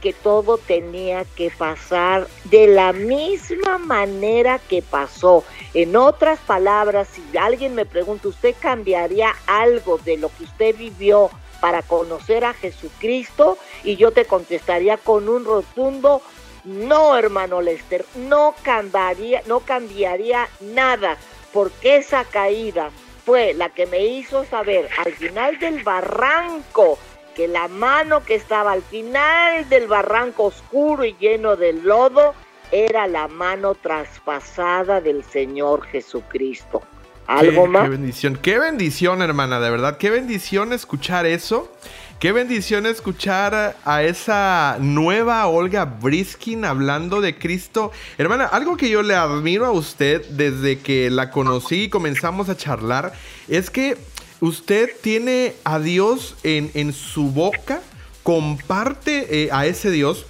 que 0.00 0.12
todo 0.12 0.58
tenía 0.58 1.24
que 1.24 1.50
pasar 1.50 2.26
de 2.44 2.66
la 2.66 2.92
misma 2.92 3.78
manera 3.78 4.58
que 4.58 4.82
pasó. 4.82 5.44
En 5.74 5.96
otras 5.96 6.38
palabras, 6.40 7.08
si 7.08 7.36
alguien 7.36 7.74
me 7.74 7.86
pregunta, 7.86 8.28
¿usted 8.28 8.54
cambiaría 8.58 9.34
algo 9.46 9.98
de 9.98 10.16
lo 10.16 10.28
que 10.28 10.44
usted 10.44 10.76
vivió 10.76 11.30
para 11.60 11.82
conocer 11.82 12.44
a 12.44 12.54
Jesucristo? 12.54 13.58
Y 13.84 13.96
yo 13.96 14.12
te 14.12 14.24
contestaría 14.24 14.96
con 14.96 15.28
un 15.28 15.44
rotundo 15.44 16.22
no, 16.64 17.16
hermano 17.16 17.62
Lester, 17.62 18.04
no 18.14 18.54
cambiaría, 18.62 19.42
no 19.46 19.60
cambiaría 19.60 20.48
nada, 20.60 21.16
porque 21.52 21.96
esa 21.96 22.24
caída 22.24 22.90
fue 23.24 23.54
la 23.54 23.70
que 23.70 23.86
me 23.86 24.04
hizo 24.04 24.44
saber 24.44 24.88
al 24.98 25.12
final 25.12 25.58
del 25.58 25.82
barranco 25.82 26.98
que 27.38 27.46
la 27.46 27.68
mano 27.68 28.24
que 28.24 28.34
estaba 28.34 28.72
al 28.72 28.82
final 28.82 29.68
del 29.68 29.86
barranco 29.86 30.46
oscuro 30.46 31.04
y 31.04 31.14
lleno 31.20 31.54
de 31.54 31.72
lodo 31.72 32.34
era 32.72 33.06
la 33.06 33.28
mano 33.28 33.76
traspasada 33.76 35.00
del 35.00 35.22
Señor 35.22 35.86
Jesucristo. 35.86 36.82
¿Algo 37.28 37.68
más? 37.68 37.84
Qué 37.84 37.90
bendición, 37.90 38.38
qué 38.42 38.58
bendición, 38.58 39.22
hermana, 39.22 39.60
de 39.60 39.70
verdad, 39.70 39.98
qué 39.98 40.10
bendición 40.10 40.72
escuchar 40.72 41.26
eso. 41.26 41.72
Qué 42.18 42.32
bendición 42.32 42.86
escuchar 42.86 43.76
a 43.84 44.02
esa 44.02 44.76
nueva 44.80 45.46
Olga 45.46 45.84
Briskin 45.84 46.64
hablando 46.64 47.20
de 47.20 47.38
Cristo. 47.38 47.92
Hermana, 48.16 48.46
algo 48.46 48.76
que 48.76 48.90
yo 48.90 49.04
le 49.04 49.14
admiro 49.14 49.64
a 49.64 49.70
usted 49.70 50.26
desde 50.30 50.80
que 50.80 51.10
la 51.10 51.30
conocí 51.30 51.84
y 51.84 51.88
comenzamos 51.88 52.48
a 52.48 52.56
charlar 52.56 53.12
es 53.46 53.70
que 53.70 53.96
usted 54.40 54.90
tiene 55.00 55.54
a 55.64 55.78
Dios 55.78 56.36
en, 56.42 56.92
su 56.92 57.30
boca, 57.30 57.80
comparte 58.22 59.44
eh, 59.44 59.48
a 59.52 59.66
ese 59.66 59.90
Dios 59.90 60.26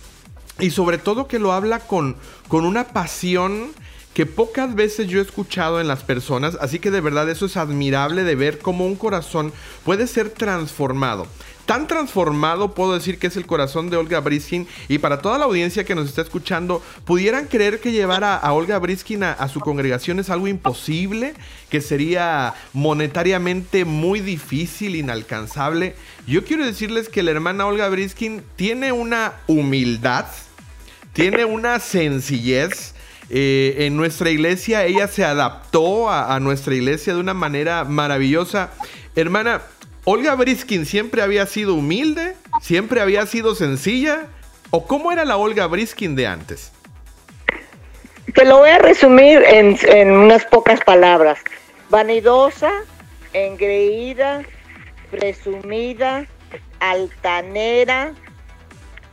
y 0.59 0.71
sobre 0.71 0.99
todo 0.99 1.29
que 1.29 1.39
lo 1.39 1.53
habla 1.53 1.81
con, 1.81 2.17
con 2.49 2.65
una 2.65 2.89
pasión 2.89 3.71
que 4.15 4.27
pocas 4.27 4.75
veces 4.75 5.07
yo 5.07 5.21
he 5.21 5.23
escuchado 5.23 5.81
en 5.81 5.87
las 5.87 6.03
personas, 6.03 6.59
así 6.61 6.81
que 6.81 6.91
de 6.91 7.01
verdad 7.01 7.31
eso 7.31 7.47
es 7.47 7.57
admirable 7.57 8.25
de 8.25 8.35
ver 8.35 8.59
cómo 8.59 8.85
un 8.85 8.97
corazón 8.97 9.53
puede 9.85 10.09
ser 10.09 10.31
transformado. 10.31 11.29
Tan 11.69 11.87
transformado 11.87 12.73
puedo 12.73 12.95
decir 12.95 13.19
que 13.19 13.27
es 13.27 13.37
el 13.37 13.45
corazón 13.45 13.91
de 13.91 13.99
Olga 13.99 14.21
Briskin 14.21 14.67
y 14.89 14.97
para 14.97 15.21
toda 15.21 15.37
la 15.37 15.45
audiencia 15.45 15.85
que 15.85 15.95
nos 15.95 16.09
está 16.09 16.23
escuchando, 16.23 16.83
¿pudieran 17.05 17.45
creer 17.45 17.79
que 17.79 17.93
llevar 17.93 18.25
a, 18.25 18.51
Olga 18.55 18.79
Briskin 18.79 19.23
a, 19.23 19.49
su 19.49 19.61
congregación 19.61 20.19
es 20.19 20.31
algo 20.31 20.49
imposible? 20.49 21.35
¿Que 21.69 21.83
sería 21.83 22.55
monetariamente 22.73 23.85
muy 23.85 24.21
difícil, 24.21 24.97
inalcanzable? 24.97 25.95
Yo 26.27 26.43
quiero 26.43 26.65
decirles 26.65 27.11
que 27.11 27.23
la 27.23 27.33
hermana 27.33 27.67
Olga 27.67 27.91
Briskin 27.91 28.43
tiene 28.57 28.93
una 28.93 29.35
humildad, 29.47 30.25
tiene 31.13 31.45
una 31.45 31.81
sencillez, 31.81 32.95
eh, 33.29 33.75
en 33.81 33.95
nuestra 33.99 34.31
iglesia 34.31 34.87
ella 34.87 35.07
se 35.07 35.23
adaptó 35.23 36.11
a, 36.11 36.41
nuestra 36.41 36.75
iglesia 36.75 37.13
de 37.13 37.21
una 37.21 37.35
manera 37.35 37.85
maravillosa. 37.85 38.71
Hermana, 39.15 39.61
Olga 40.11 40.35
Briskin 40.37 40.87
siempre 40.87 41.21
había 41.21 41.45
sido 41.45 41.75
humilde, 41.75 42.35
siempre 42.63 43.03
había 43.03 43.27
sido 43.27 43.55
sencilla. 43.55 44.29
¿O 44.71 44.87
cómo 44.87 45.13
era 45.13 45.27
la 45.27 45.37
Olga 45.37 45.67
Briskin 45.67 46.17
de 46.17 46.27
antes? 46.27 46.73
Te 48.35 48.47
lo 48.47 48.57
voy 48.57 48.71
a 48.71 48.79
resumir 48.79 49.43
en, 49.45 50.11
unas 50.11 50.47
pocas 50.47 50.81
palabras. 50.81 51.41
Vanidosa, 51.91 52.73
engreída, 53.35 54.45
presumida, 55.11 56.25
altanera, 56.81 58.15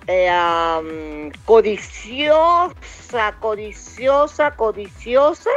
eh, 0.08 1.30
codiciosa, 1.44 2.74
codiciosa, 3.42 4.52
codiciosa 4.52 5.52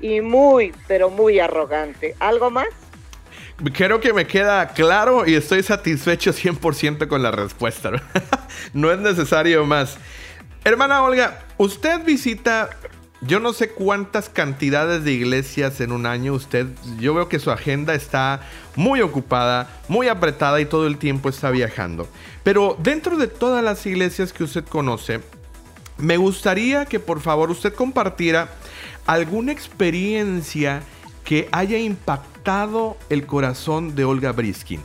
y 0.00 0.22
muy, 0.22 0.72
pero 0.88 1.10
muy 1.10 1.38
arrogante. 1.38 2.14
¿Algo 2.18 2.48
más? 2.48 2.83
Creo 3.72 4.00
que 4.00 4.12
me 4.12 4.26
queda 4.26 4.68
claro 4.68 5.26
y 5.26 5.34
estoy 5.34 5.62
satisfecho 5.62 6.32
100% 6.32 7.06
con 7.08 7.22
la 7.22 7.30
respuesta. 7.30 7.90
no 8.72 8.90
es 8.90 8.98
necesario 8.98 9.64
más. 9.64 9.96
Hermana 10.64 11.02
Olga, 11.02 11.44
usted 11.58 12.04
visita 12.04 12.70
yo 13.26 13.40
no 13.40 13.52
sé 13.52 13.70
cuántas 13.70 14.28
cantidades 14.28 15.04
de 15.04 15.12
iglesias 15.12 15.80
en 15.80 15.92
un 15.92 16.04
año 16.04 16.34
usted, 16.34 16.66
yo 16.98 17.14
veo 17.14 17.28
que 17.28 17.38
su 17.38 17.50
agenda 17.50 17.94
está 17.94 18.40
muy 18.76 19.00
ocupada, 19.00 19.70
muy 19.88 20.08
apretada 20.08 20.60
y 20.60 20.66
todo 20.66 20.86
el 20.86 20.98
tiempo 20.98 21.30
está 21.30 21.50
viajando. 21.50 22.06
Pero 22.42 22.76
dentro 22.80 23.16
de 23.16 23.28
todas 23.28 23.64
las 23.64 23.86
iglesias 23.86 24.32
que 24.32 24.44
usted 24.44 24.64
conoce, 24.64 25.20
me 25.96 26.16
gustaría 26.18 26.84
que 26.84 27.00
por 27.00 27.20
favor 27.20 27.50
usted 27.50 27.72
compartiera 27.72 28.48
alguna 29.06 29.52
experiencia 29.52 30.82
que 31.24 31.48
haya 31.50 31.78
impactado 31.78 32.33
el 33.08 33.26
corazón 33.26 33.94
de 33.94 34.04
Olga 34.04 34.32
Briskin. 34.32 34.82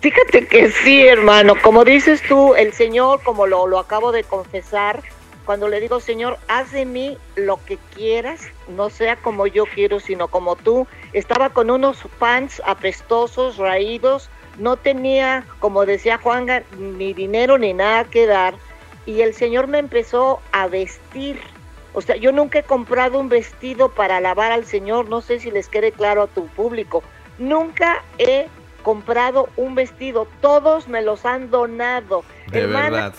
Fíjate 0.00 0.46
que 0.46 0.70
sí, 0.70 1.06
hermano, 1.06 1.54
como 1.60 1.84
dices 1.84 2.22
tú, 2.26 2.54
el 2.54 2.72
Señor, 2.72 3.22
como 3.22 3.46
lo, 3.46 3.66
lo 3.66 3.78
acabo 3.78 4.10
de 4.10 4.24
confesar, 4.24 5.02
cuando 5.44 5.68
le 5.68 5.80
digo, 5.80 6.00
Señor, 6.00 6.38
haz 6.48 6.72
de 6.72 6.86
mí 6.86 7.18
lo 7.34 7.62
que 7.66 7.78
quieras, 7.94 8.40
no 8.68 8.88
sea 8.88 9.16
como 9.16 9.46
yo 9.46 9.66
quiero, 9.66 10.00
sino 10.00 10.28
como 10.28 10.56
tú. 10.56 10.86
Estaba 11.12 11.50
con 11.50 11.70
unos 11.70 11.98
pants 12.18 12.62
apestosos, 12.64 13.58
raídos, 13.58 14.30
no 14.58 14.76
tenía, 14.76 15.44
como 15.58 15.84
decía 15.84 16.18
Juan, 16.18 16.46
ni 16.78 17.12
dinero 17.12 17.58
ni 17.58 17.74
nada 17.74 18.04
que 18.04 18.26
dar. 18.26 18.54
Y 19.04 19.20
el 19.20 19.34
Señor 19.34 19.66
me 19.66 19.78
empezó 19.78 20.40
a 20.52 20.68
vestir. 20.68 21.38
O 21.96 22.02
sea, 22.02 22.16
yo 22.16 22.30
nunca 22.30 22.58
he 22.58 22.62
comprado 22.62 23.18
un 23.18 23.30
vestido 23.30 23.88
para 23.88 24.18
alabar 24.18 24.52
al 24.52 24.66
Señor, 24.66 25.08
no 25.08 25.22
sé 25.22 25.40
si 25.40 25.50
les 25.50 25.70
quede 25.70 25.92
claro 25.92 26.24
a 26.24 26.26
tu 26.26 26.46
público. 26.46 27.02
Nunca 27.38 28.04
he 28.18 28.48
comprado 28.82 29.48
un 29.56 29.74
vestido, 29.74 30.28
todos 30.42 30.88
me 30.88 31.00
los 31.00 31.24
han 31.24 31.50
donado. 31.50 32.22
De 32.48 32.66
verdad 32.66 33.14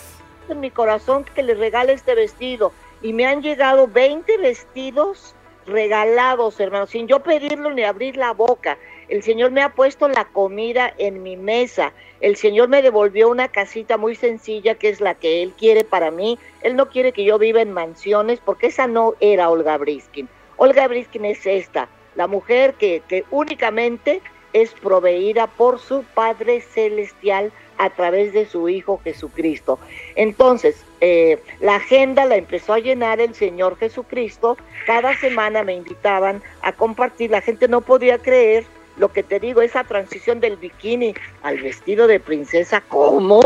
en 0.48 0.60
mi 0.60 0.70
corazón 0.70 1.26
que 1.26 1.42
le 1.42 1.56
regale 1.56 1.94
este 1.94 2.14
vestido. 2.14 2.72
Y 3.02 3.14
me 3.14 3.26
han 3.26 3.42
llegado 3.42 3.88
20 3.88 4.38
vestidos 4.38 5.34
regalados, 5.66 6.60
hermano, 6.60 6.86
sin 6.86 7.08
yo 7.08 7.24
pedirlo 7.24 7.72
ni 7.72 7.84
abrir 7.84 8.16
la 8.16 8.32
boca. 8.34 8.78
El 9.08 9.24
Señor 9.24 9.52
me 9.52 9.62
ha 9.62 9.70
puesto 9.70 10.08
la 10.10 10.26
comida 10.26 10.94
en 10.98 11.24
mi 11.24 11.38
mesa. 11.38 11.94
El 12.20 12.36
Señor 12.36 12.68
me 12.68 12.82
devolvió 12.82 13.30
una 13.30 13.48
casita 13.48 13.98
muy 13.98 14.16
sencilla 14.16 14.76
que 14.76 14.90
es 14.90 15.00
la 15.00 15.16
que 15.16 15.42
Él 15.44 15.54
quiere 15.58 15.84
para 15.86 16.12
mí. 16.12 16.38
Él 16.62 16.76
no 16.76 16.90
quiere 16.90 17.14
que 17.14 17.24
yo 17.24 17.40
viva 17.40 17.62
en 17.62 17.72
mansiones 17.72 18.40
porque 18.44 18.68
esa 18.68 18.88
no 18.88 19.14
era 19.22 19.50
Olga 19.50 19.78
Briskin. 19.78 20.28
Olga 20.58 20.88
Briskin 20.88 21.24
es 21.26 21.46
esta, 21.46 21.88
la 22.16 22.28
mujer 22.28 22.74
que, 22.74 23.24
únicamente 23.32 24.22
es 24.54 24.74
proveída 24.74 25.48
por 25.48 25.80
su 25.80 26.04
Padre 26.04 26.62
Celestial 26.62 27.52
a 27.78 27.92
través 27.92 28.34
de 28.34 28.48
su 28.48 28.68
Hijo 28.68 29.00
Jesucristo. 29.04 29.78
Entonces, 30.16 30.84
eh, 31.00 31.40
la 31.60 31.76
agenda 31.76 32.26
la 32.26 32.38
empezó 32.38 32.74
a 32.74 32.80
llenar 32.80 33.22
el 33.22 33.36
Señor 33.36 33.78
Jesucristo. 33.78 34.58
Cada 34.88 35.16
semana 35.20 35.64
me 35.64 35.76
invitaban 35.76 36.42
a 36.64 36.72
compartir. 36.72 37.30
La 37.30 37.42
gente 37.42 37.68
no 37.68 37.82
podía 37.82 38.18
creer 38.18 38.66
lo 38.98 39.12
que 39.12 39.24
te 39.24 39.40
digo, 39.40 39.62
esa 39.62 39.84
transición 39.84 40.40
del 40.40 40.58
bikini 40.58 41.14
al 41.44 41.60
vestido 41.60 42.08
de 42.08 42.20
princesa. 42.20 42.82
¿Cómo? 42.88 43.42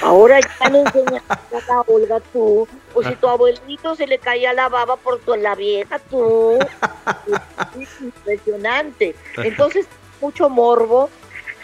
Ahora 0.00 0.40
ya 0.40 0.70
me 0.70 0.80
enseñas 0.80 1.22
a 1.70 1.80
Olga 1.86 2.20
tú. 2.32 2.66
O 2.94 3.02
si 3.02 3.14
tu 3.16 3.28
abuelito 3.28 3.94
se 3.94 4.06
le 4.06 4.18
caía 4.18 4.52
la 4.52 4.68
baba 4.68 4.96
por 4.96 5.20
tu, 5.20 5.34
la 5.34 5.54
vieja 5.54 5.98
tú. 5.98 6.58
Es 7.80 8.00
impresionante. 8.00 9.14
Entonces, 9.38 9.86
mucho 10.20 10.48
morbo 10.48 11.08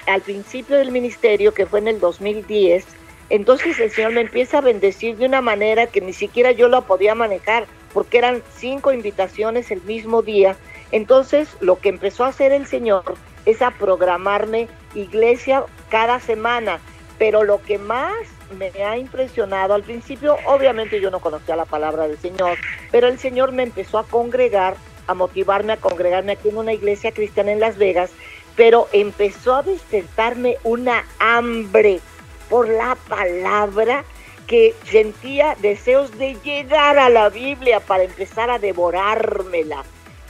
al 0.06 0.22
principio 0.22 0.76
del 0.76 0.90
ministerio, 0.90 1.52
que 1.52 1.66
fue 1.66 1.80
en 1.80 1.88
el 1.88 2.00
2010, 2.00 2.86
entonces 3.30 3.78
el 3.78 3.90
Señor 3.90 4.12
me 4.12 4.22
empieza 4.22 4.58
a 4.58 4.62
bendecir 4.62 5.16
de 5.16 5.26
una 5.26 5.40
manera 5.40 5.86
que 5.86 6.00
ni 6.00 6.12
siquiera 6.12 6.52
yo 6.52 6.68
la 6.68 6.80
podía 6.80 7.14
manejar, 7.14 7.66
porque 7.92 8.18
eran 8.18 8.42
cinco 8.56 8.92
invitaciones 8.92 9.70
el 9.70 9.82
mismo 9.82 10.22
día. 10.22 10.56
Entonces 10.92 11.48
lo 11.60 11.78
que 11.78 11.88
empezó 11.88 12.24
a 12.24 12.28
hacer 12.28 12.52
el 12.52 12.66
Señor 12.66 13.04
es 13.44 13.62
a 13.62 13.70
programarme 13.70 14.68
iglesia 14.94 15.64
cada 15.90 16.20
semana, 16.20 16.80
pero 17.18 17.44
lo 17.44 17.62
que 17.62 17.78
más 17.78 18.14
me 18.56 18.70
ha 18.82 18.96
impresionado 18.96 19.74
al 19.74 19.82
principio, 19.82 20.36
obviamente 20.46 21.00
yo 21.00 21.10
no 21.10 21.20
conocía 21.20 21.56
la 21.56 21.64
palabra 21.64 22.08
del 22.08 22.18
Señor, 22.18 22.56
pero 22.90 23.08
el 23.08 23.18
Señor 23.18 23.52
me 23.52 23.62
empezó 23.62 23.98
a 23.98 24.04
congregar 24.04 24.76
a 25.06 25.14
motivarme 25.14 25.72
a 25.72 25.78
congregarme 25.78 26.32
aquí 26.32 26.50
en 26.50 26.58
una 26.58 26.72
iglesia 26.72 27.12
cristiana 27.12 27.52
en 27.52 27.60
Las 27.60 27.78
Vegas, 27.78 28.10
pero 28.56 28.88
empezó 28.92 29.56
a 29.56 29.62
despertarme 29.62 30.56
una 30.64 31.04
hambre 31.18 32.00
por 32.48 32.68
la 32.68 32.96
palabra 33.08 34.04
que 34.46 34.74
sentía 34.84 35.56
deseos 35.60 36.16
de 36.18 36.36
llegar 36.42 36.98
a 36.98 37.08
la 37.08 37.28
Biblia 37.28 37.80
para 37.80 38.04
empezar 38.04 38.50
a 38.50 38.58
devorármela. 38.58 39.84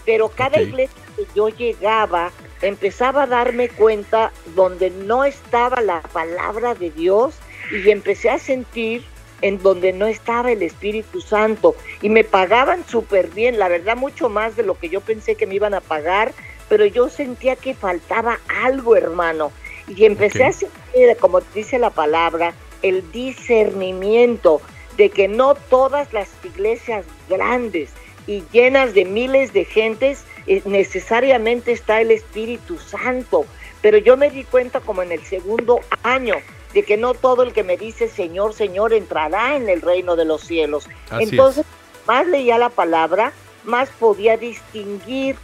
Pero 0.09 0.31
cada 0.31 0.59
iglesia 0.59 1.03
que 1.17 1.27
yo 1.37 1.51
llegaba, 1.51 2.33
empezaba 2.63 3.25
a 3.25 3.27
darme 3.27 3.69
cuenta 3.69 4.33
donde 4.55 4.89
no 4.89 5.27
estaba 5.27 5.83
la 5.83 6.01
palabra 6.01 6.75
de 6.75 6.91
Dios 6.91 7.35
y 7.71 7.91
empecé 7.91 8.31
a 8.31 8.39
sentir 8.39 9.05
en 9.43 9.63
donde 9.63 9.93
no 9.93 10.07
estaba 10.07 10.51
el 10.51 10.63
Espíritu 10.63 11.21
Santo. 11.21 11.77
Y 12.01 12.09
me 12.09 12.25
pagaban 12.25 12.87
súper 12.89 13.29
bien, 13.29 13.59
la 13.59 13.69
verdad 13.69 13.99
mucho 13.99 14.31
más 14.31 14.57
de 14.57 14.63
lo 14.63 14.79
que 14.79 14.89
yo 14.89 15.03
pensé 15.03 15.35
que 15.35 15.47
me 15.47 15.57
iban 15.57 15.75
a 15.75 15.83
pagar, 15.83 16.33
pero 16.71 16.87
yo 16.87 17.11
sentía 17.11 17.55
que 17.55 17.75
faltaba 17.75 18.41
algo, 18.65 18.97
hermano. 18.97 19.53
Y 19.89 20.07
empecé 20.07 20.45
a 20.45 20.53
sentir, 20.53 21.19
como 21.21 21.43
dice 21.55 21.79
la 21.79 21.91
palabra, 21.91 22.55
el 22.81 23.13
discernimiento 23.13 24.63
de 24.97 25.11
que 25.11 25.29
no 25.29 25.55
todas 25.55 26.15
las 26.15 26.31
iglesias 26.45 27.05
grandes 27.29 27.91
y 28.29 28.45
llenas 28.53 28.93
de 28.93 29.07
miles 29.07 29.55
de 29.55 29.65
gentes 29.65 30.25
eh, 30.47 30.61
necesariamente 30.67 31.73
está 31.73 32.01
el 32.01 32.11
Espíritu 32.11 32.79
Santo. 32.79 33.47
Pero 33.81 33.97
yo 33.97 34.17
me 34.17 34.31
di 34.31 34.45
cuenta 34.45 34.81
como 34.81 35.03
en 35.03 35.13
el 35.13 35.25
segundo 35.25 35.81
año 36.03 36.37
de 36.75 36.83
que 36.83 36.99
no 36.99 37.15
todo 37.15 37.43
el 37.43 37.55
que 37.55 37.65
me 37.65 37.79
dice 37.79 38.07
Señor, 38.09 38.53
Señor 38.53 38.93
entrará 38.93 39.57
en 39.57 39.69
el 39.71 39.81
reino 39.81 40.15
de 40.15 40.27
los 40.27 40.43
cielos. 40.43 40.87
Entonces, 41.11 41.65
más 42.07 42.27
leía 42.27 42.59
la 42.59 42.69
palabra, 42.69 43.33
más 43.65 43.89
podía 43.99 44.37
distinguir 44.37 45.37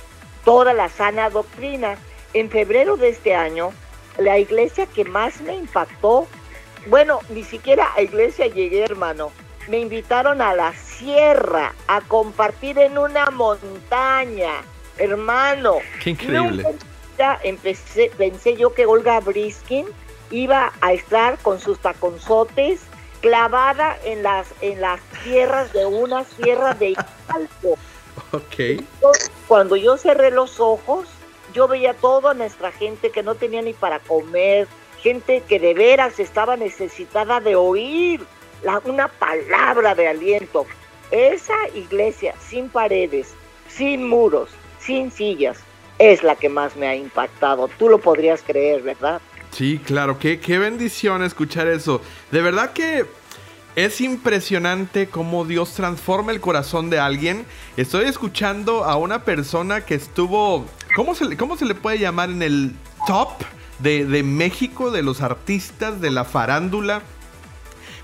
toda 0.45 0.75
la 0.75 0.91
sana 0.91 1.31
doctrina. 1.31 1.97
En 2.35 2.51
febrero 2.51 2.97
de 2.97 3.11
este 3.11 3.35
año, 3.35 3.73
la 4.19 4.39
iglesia 4.39 4.87
que 4.87 5.05
más 5.05 5.41
me 5.41 5.55
impactó, 5.55 6.27
bueno, 6.87 7.21
ni 7.31 7.45
siquiera 7.45 7.89
a 7.97 8.03
iglesia 8.03 8.47
llegué, 8.47 8.83
hermano. 8.83 9.31
Me 9.69 9.79
invitaron 9.79 10.43
a 10.43 10.55
la 10.55 10.73
sierra 10.75 11.75
a 11.87 12.01
compartir 12.03 12.79
en 12.79 12.99
una 12.99 13.31
montaña, 13.31 14.63
hermano. 14.99 15.77
Qué 16.03 16.11
increíble. 16.11 16.65
Empecé, 17.43 18.11
pensé 18.19 18.57
yo 18.57 18.75
que 18.75 18.87
Olga 18.87 19.21
Briskin 19.21 19.87
iba 20.31 20.73
a 20.81 20.93
estar 20.93 21.39
con 21.39 21.61
sus 21.61 21.79
taconzotes 21.79 22.81
clavada 23.21 23.97
en 24.05 24.23
las 24.23 24.49
en 24.61 24.81
las 24.81 25.01
tierras 25.23 25.73
de 25.73 25.87
una 25.87 26.25
sierra 26.25 26.75
de 26.75 26.91
Hidalgo. 26.91 27.79
Ok. 28.31 28.83
cuando 29.49 29.75
yo 29.75 29.97
cerré 29.97 30.31
los 30.31 30.61
ojos, 30.61 31.09
yo 31.53 31.67
veía 31.67 31.95
toda 31.95 32.33
nuestra 32.35 32.71
gente 32.71 33.11
que 33.11 33.25
no 33.25 33.35
tenía 33.35 33.61
ni 33.61 33.73
para 33.73 33.99
comer, 33.99 34.69
gente 35.01 35.43
que 35.49 35.59
de 35.59 35.75
veras 35.75 36.21
estaba 36.21 36.57
necesitada 36.57 37.41
de 37.41 37.57
oír 37.57 38.25
una 38.85 39.09
palabra 39.09 39.95
de 39.95 40.09
aliento. 40.09 40.67
Esa 41.11 41.55
iglesia 41.75 42.35
sin 42.49 42.69
paredes, 42.69 43.35
sin 43.69 44.09
muros, 44.09 44.51
sin 44.81 45.11
sillas, 45.11 45.59
es 45.99 46.23
la 46.23 46.35
que 46.37 46.49
más 46.49 46.77
me 46.77 46.87
ha 46.87 46.97
impactado. 46.97 47.69
Tú 47.79 47.89
lo 47.89 47.99
podrías 47.99 48.43
creer, 48.43 48.83
¿verdad? 48.83 49.21
Sí, 49.53 49.79
claro, 49.79 50.19
qué, 50.19 50.41
qué 50.41 50.59
bendición 50.59 51.23
escuchar 51.23 51.69
eso. 51.69 52.01
De 52.33 52.43
verdad 52.43 52.73
que 52.73 53.07
es 53.77 54.01
impresionante 54.01 55.09
cómo 55.09 55.45
Dios 55.45 55.75
transforma 55.75 56.33
el 56.33 56.41
corazón 56.41 56.91
de 56.91 56.99
alguien. 56.99 57.45
Estoy 57.77 58.07
escuchando 58.07 58.85
a 58.85 58.97
una 58.97 59.25
persona 59.25 59.85
que 59.85 59.95
estuvo, 59.95 60.67
¿cómo 60.97 61.15
se, 61.15 61.37
cómo 61.37 61.57
se 61.57 61.65
le 61.65 61.75
puede 61.75 61.99
llamar 61.99 62.31
en 62.31 62.43
el 62.43 62.73
top 63.07 63.31
de, 63.79 64.05
de 64.05 64.23
México, 64.23 64.91
de 64.91 65.03
los 65.03 65.21
artistas, 65.21 66.01
de 66.01 66.11
la 66.11 66.25
farándula? 66.25 67.03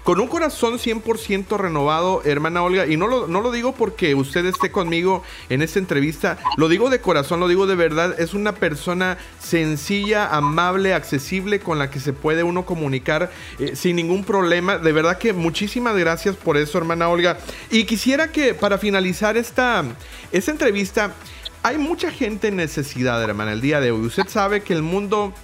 Con 0.05 0.21
un 0.21 0.29
corazón 0.29 0.79
100% 0.79 1.59
renovado, 1.59 2.23
hermana 2.25 2.63
Olga, 2.63 2.87
y 2.87 2.97
no 2.97 3.07
lo, 3.07 3.27
no 3.27 3.41
lo 3.41 3.51
digo 3.51 3.73
porque 3.73 4.15
usted 4.15 4.47
esté 4.47 4.71
conmigo 4.71 5.23
en 5.49 5.63
esta 5.63 5.79
entrevista, 5.79 6.39
lo 6.57 6.69
digo 6.69 6.91
de 6.91 7.01
corazón, 7.01 7.41
lo 7.41 7.49
digo 7.49 7.67
de 7.67 7.77
verdad, 7.77 8.19
es 8.19 8.35
una 8.35 8.55
persona 8.55 9.19
sencilla, 9.39 10.29
amable, 10.29 10.95
accesible, 10.95 11.61
con 11.61 11.79
la 11.79 11.91
que 11.91 12.01
se 12.01 12.13
puede 12.13 12.43
uno 12.43 12.65
comunicar 12.65 13.31
eh, 13.59 13.77
sin 13.77 13.97
ningún 13.97 14.25
problema. 14.25 14.79
De 14.79 14.93
verdad 14.93 15.19
que 15.19 15.33
muchísimas 15.33 15.97
gracias 15.97 16.37
por 16.37 16.57
eso, 16.57 16.79
hermana 16.79 17.09
Olga. 17.09 17.39
Y 17.71 17.85
quisiera 17.85 18.33
que 18.33 18.55
para 18.55 18.79
finalizar 18.79 19.37
esta, 19.37 19.85
esta 20.33 20.51
entrevista, 20.51 21.15
hay 21.63 21.77
mucha 21.77 22.11
gente 22.11 22.49
en 22.49 22.57
necesidad, 22.57 23.23
hermana, 23.23 23.53
el 23.53 23.61
día 23.61 23.81
de 23.81 23.91
hoy. 23.91 24.07
Usted 24.07 24.29
sabe 24.29 24.63
que 24.63 24.73
el 24.73 24.83
mundo 24.83 25.35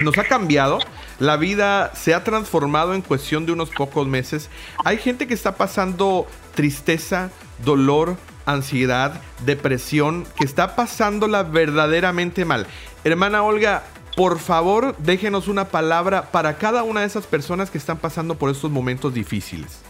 nos 0.00 0.16
ha 0.18 0.24
cambiado. 0.24 0.78
La 1.18 1.36
vida 1.36 1.92
se 1.94 2.14
ha 2.14 2.24
transformado 2.24 2.94
en 2.94 3.02
cuestión 3.02 3.46
de 3.46 3.52
unos 3.52 3.70
pocos 3.70 4.06
meses. 4.06 4.50
Hay 4.84 4.98
gente 4.98 5.26
que 5.26 5.34
está 5.34 5.56
pasando 5.56 6.26
tristeza, 6.54 7.30
dolor, 7.64 8.16
ansiedad, 8.46 9.20
depresión, 9.44 10.26
que 10.38 10.44
está 10.44 10.74
pasándola 10.76 11.42
verdaderamente 11.42 12.44
mal. 12.44 12.66
Hermana 13.04 13.42
Olga, 13.42 13.82
por 14.16 14.38
favor, 14.38 14.96
déjenos 14.98 15.48
una 15.48 15.66
palabra 15.68 16.30
para 16.32 16.56
cada 16.56 16.82
una 16.82 17.00
de 17.00 17.06
esas 17.06 17.26
personas 17.26 17.70
que 17.70 17.78
están 17.78 17.98
pasando 17.98 18.36
por 18.36 18.50
estos 18.50 18.70
momentos 18.70 19.14
difíciles. 19.14 19.82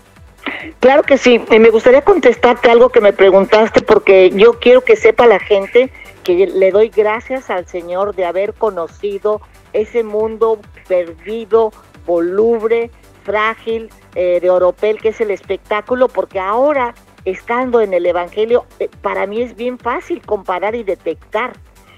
Claro 0.81 1.03
que 1.03 1.18
sí, 1.18 1.40
me 1.49 1.71
gustaría 1.71 2.03
contestarte 2.03 2.71
algo 2.71 2.88
que 2.90 3.01
me 3.01 3.12
preguntaste 3.12 3.81
porque 3.81 4.31
yo 4.31 4.59
quiero 4.59 4.83
que 4.83 4.97
sepa 4.97 5.27
la 5.27 5.38
gente 5.38 5.90
que 6.25 6.47
le 6.47 6.71
doy 6.71 6.88
gracias 6.88 7.49
al 7.49 7.66
Señor 7.66 8.14
de 8.14 8.27
haber 8.27 8.55
conocido 8.55 9.40
ese 9.72 10.02
mundo 10.02 10.61
perdido, 10.87 11.72
voluble, 12.07 12.90
frágil, 13.24 13.90
eh, 14.14 14.40
de 14.40 14.50
oropel, 14.50 14.98
que 15.00 15.11
es 15.11 15.20
el 15.20 15.31
espectáculo, 15.31 16.09
porque 16.09 16.40
ahora, 16.40 16.94
estando 17.24 17.81
en 17.81 17.92
el 17.92 18.07
Evangelio, 18.07 18.64
eh, 18.78 18.88
para 19.02 19.26
mí 19.26 19.42
es 19.42 19.54
bien 19.54 19.78
fácil 19.78 20.22
comparar 20.24 20.74
y 20.74 20.83
detectar. 20.83 21.52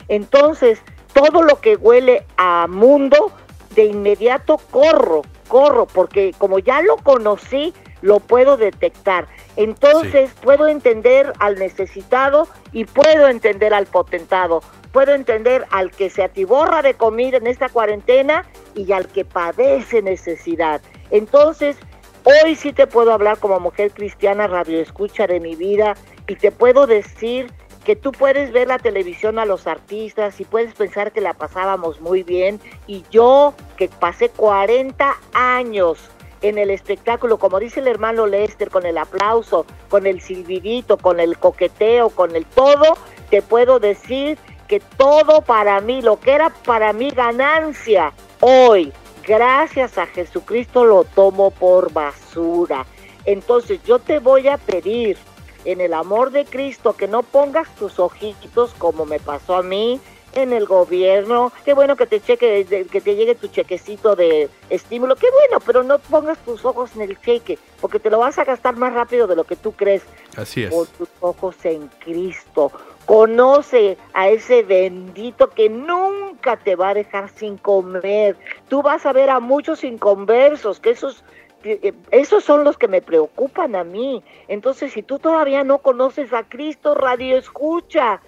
Entonces, 0.09 0.81
todo 1.13 1.43
lo 1.43 1.61
que 1.61 1.77
huele 1.77 2.27
a 2.37 2.67
mundo, 2.69 3.31
de 3.75 3.85
inmediato 3.85 4.59
corro, 4.71 5.23
corro, 5.49 5.87
porque 5.87 6.35
como 6.37 6.59
ya 6.59 6.83
lo 6.83 6.97
conocí, 6.97 7.73
lo 8.03 8.21
puedo 8.21 8.57
detectar. 8.57 9.29
Entonces 9.57 10.33
puedo 10.43 10.69
entender 10.69 11.33
al 11.39 11.57
necesitado 11.59 12.49
y 12.73 12.85
puedo 12.85 13.29
entender 13.29 13.75
al 13.75 13.87
potentado 13.87 14.63
puedo 14.93 15.15
entender 15.15 15.67
al 15.71 15.91
que 15.91 16.11
se 16.11 16.23
atiborra 16.23 16.83
de 16.83 16.95
comida 16.95 17.37
en 17.37 17.47
esta 17.47 17.69
cuarentena 17.69 18.47
y 18.75 18.93
al 18.93 19.09
que 19.09 19.25
padece 19.25 20.03
necesidad. 20.03 20.81
Entonces, 21.11 21.77
hoy 22.25 22.55
sí 22.55 22.73
te 22.73 22.87
puedo 22.87 23.13
hablar 23.13 23.39
como 23.39 23.61
mujer 23.61 23.93
cristiana, 23.93 24.47
radio 24.47 24.81
escucha 24.81 25.27
de 25.27 25.41
mi 25.41 25.55
vida, 25.55 25.97
y 26.27 26.37
te 26.37 26.53
puedo 26.53 26.87
decir 26.87 27.53
que 27.85 27.97
tú 27.97 28.13
puedes 28.13 28.53
ver 28.53 28.69
la 28.69 28.79
televisión 28.79 29.39
a 29.39 29.47
los 29.47 29.67
artistas 29.67 30.39
y 30.39 30.45
puedes 30.45 30.75
pensar 30.75 31.13
que 31.13 31.21
la 31.21 31.35
pasábamos 31.35 32.01
muy 32.01 32.23
bien, 32.23 32.61
y 32.87 33.05
yo 33.11 33.55
que 33.77 33.89
pasé 33.89 34.29
40 34.29 35.17
años 35.33 36.11
en 36.43 36.59
el 36.59 36.71
espectáculo, 36.71 37.39
como 37.39 37.59
dice 37.59 37.81
el 37.81 37.89
hermano 37.89 38.27
Lester, 38.27 38.71
con 38.71 38.87
el 38.87 38.99
aplauso, 38.99 39.67
con 39.89 40.07
el 40.07 40.21
silbidito, 40.21 40.97
con 40.97 41.21
el 41.21 41.37
coqueteo, 41.39 42.11
con 42.11 42.35
el 42.35 42.47
todo, 42.47 42.97
te 43.31 43.43
puedo 43.43 43.79
decir 43.79 44.39
que 44.71 44.79
todo 44.79 45.41
para 45.41 45.81
mí, 45.81 46.01
lo 46.01 46.21
que 46.21 46.31
era 46.31 46.51
para 46.51 46.93
mí 46.93 47.11
ganancia, 47.11 48.13
hoy, 48.39 48.93
gracias 49.27 49.99
a 49.99 50.07
Jesucristo, 50.07 50.85
lo 50.85 51.03
tomo 51.03 51.51
por 51.51 51.93
basura. 51.93 52.87
Entonces 53.25 53.83
yo 53.83 53.99
te 53.99 54.21
voy 54.21 54.47
a 54.47 54.59
pedir 54.59 55.19
en 55.65 55.81
el 55.81 55.93
amor 55.93 56.31
de 56.31 56.45
Cristo 56.45 56.93
que 56.93 57.09
no 57.09 57.25
pongas 57.25 57.75
tus 57.75 57.99
ojitos 57.99 58.73
como 58.79 59.07
me 59.07 59.19
pasó 59.19 59.57
a 59.57 59.65
mí 59.65 60.01
en 60.35 60.53
el 60.53 60.67
gobierno. 60.67 61.53
Qué 61.65 61.75
bueno 61.75 61.97
que 61.97 62.07
te 62.07 62.21
cheque, 62.21 62.87
que 62.91 63.01
te 63.01 63.15
llegue 63.15 63.35
tu 63.35 63.49
chequecito 63.49 64.17
de 64.17 64.49
estímulo. 64.69 65.17
Qué 65.17 65.27
bueno, 65.31 65.63
pero 65.65 65.83
no 65.83 65.99
pongas 65.99 66.39
tus 66.39 66.65
ojos 66.65 66.95
en 66.95 67.03
el 67.03 67.21
cheque, 67.21 67.59
porque 67.81 67.99
te 67.99 68.11
lo 68.11 68.19
vas 68.19 68.39
a 68.39 68.45
gastar 68.45 68.77
más 68.77 68.93
rápido 68.93 69.27
de 69.27 69.37
lo 69.37 69.45
que 69.45 69.57
tú 69.57 69.73
crees. 69.73 70.03
Así 70.37 70.65
es. 70.65 70.71
Pon 70.71 70.87
tus 70.99 71.09
ojos 71.21 71.57
en 71.65 71.89
Cristo. 71.99 72.71
Conoce 73.07 73.99
a 74.13 74.29
ese 74.29 74.63
bendito 74.63 75.51
que 75.51 75.69
nunca 75.69 76.57
te 76.57 76.77
va 76.77 76.91
a 76.91 76.95
dejar 76.95 77.31
sin 77.31 77.57
comer. 77.57 78.37
Tú 78.69 78.83
vas 78.83 79.05
a 79.05 79.13
ver 79.13 79.31
a 79.31 79.41
muchos 79.41 79.83
inconversos, 79.83 80.79
que 80.79 80.91
esos, 80.91 81.25
eh, 81.65 81.93
esos 82.13 82.45
son 82.45 82.63
los 82.63 82.79
que 82.79 82.87
me 82.87 83.03
preocupan 83.03 83.75
a 83.75 83.83
mí. 83.83 84.23
Entonces, 84.47 84.93
si 84.93 85.03
tú 85.03 85.19
todavía 85.19 85.65
no 85.65 85.79
conoces 85.79 86.33
a 86.33 86.45
Cristo, 86.45 86.95
radio 86.95 87.37
escucha. 87.37 88.21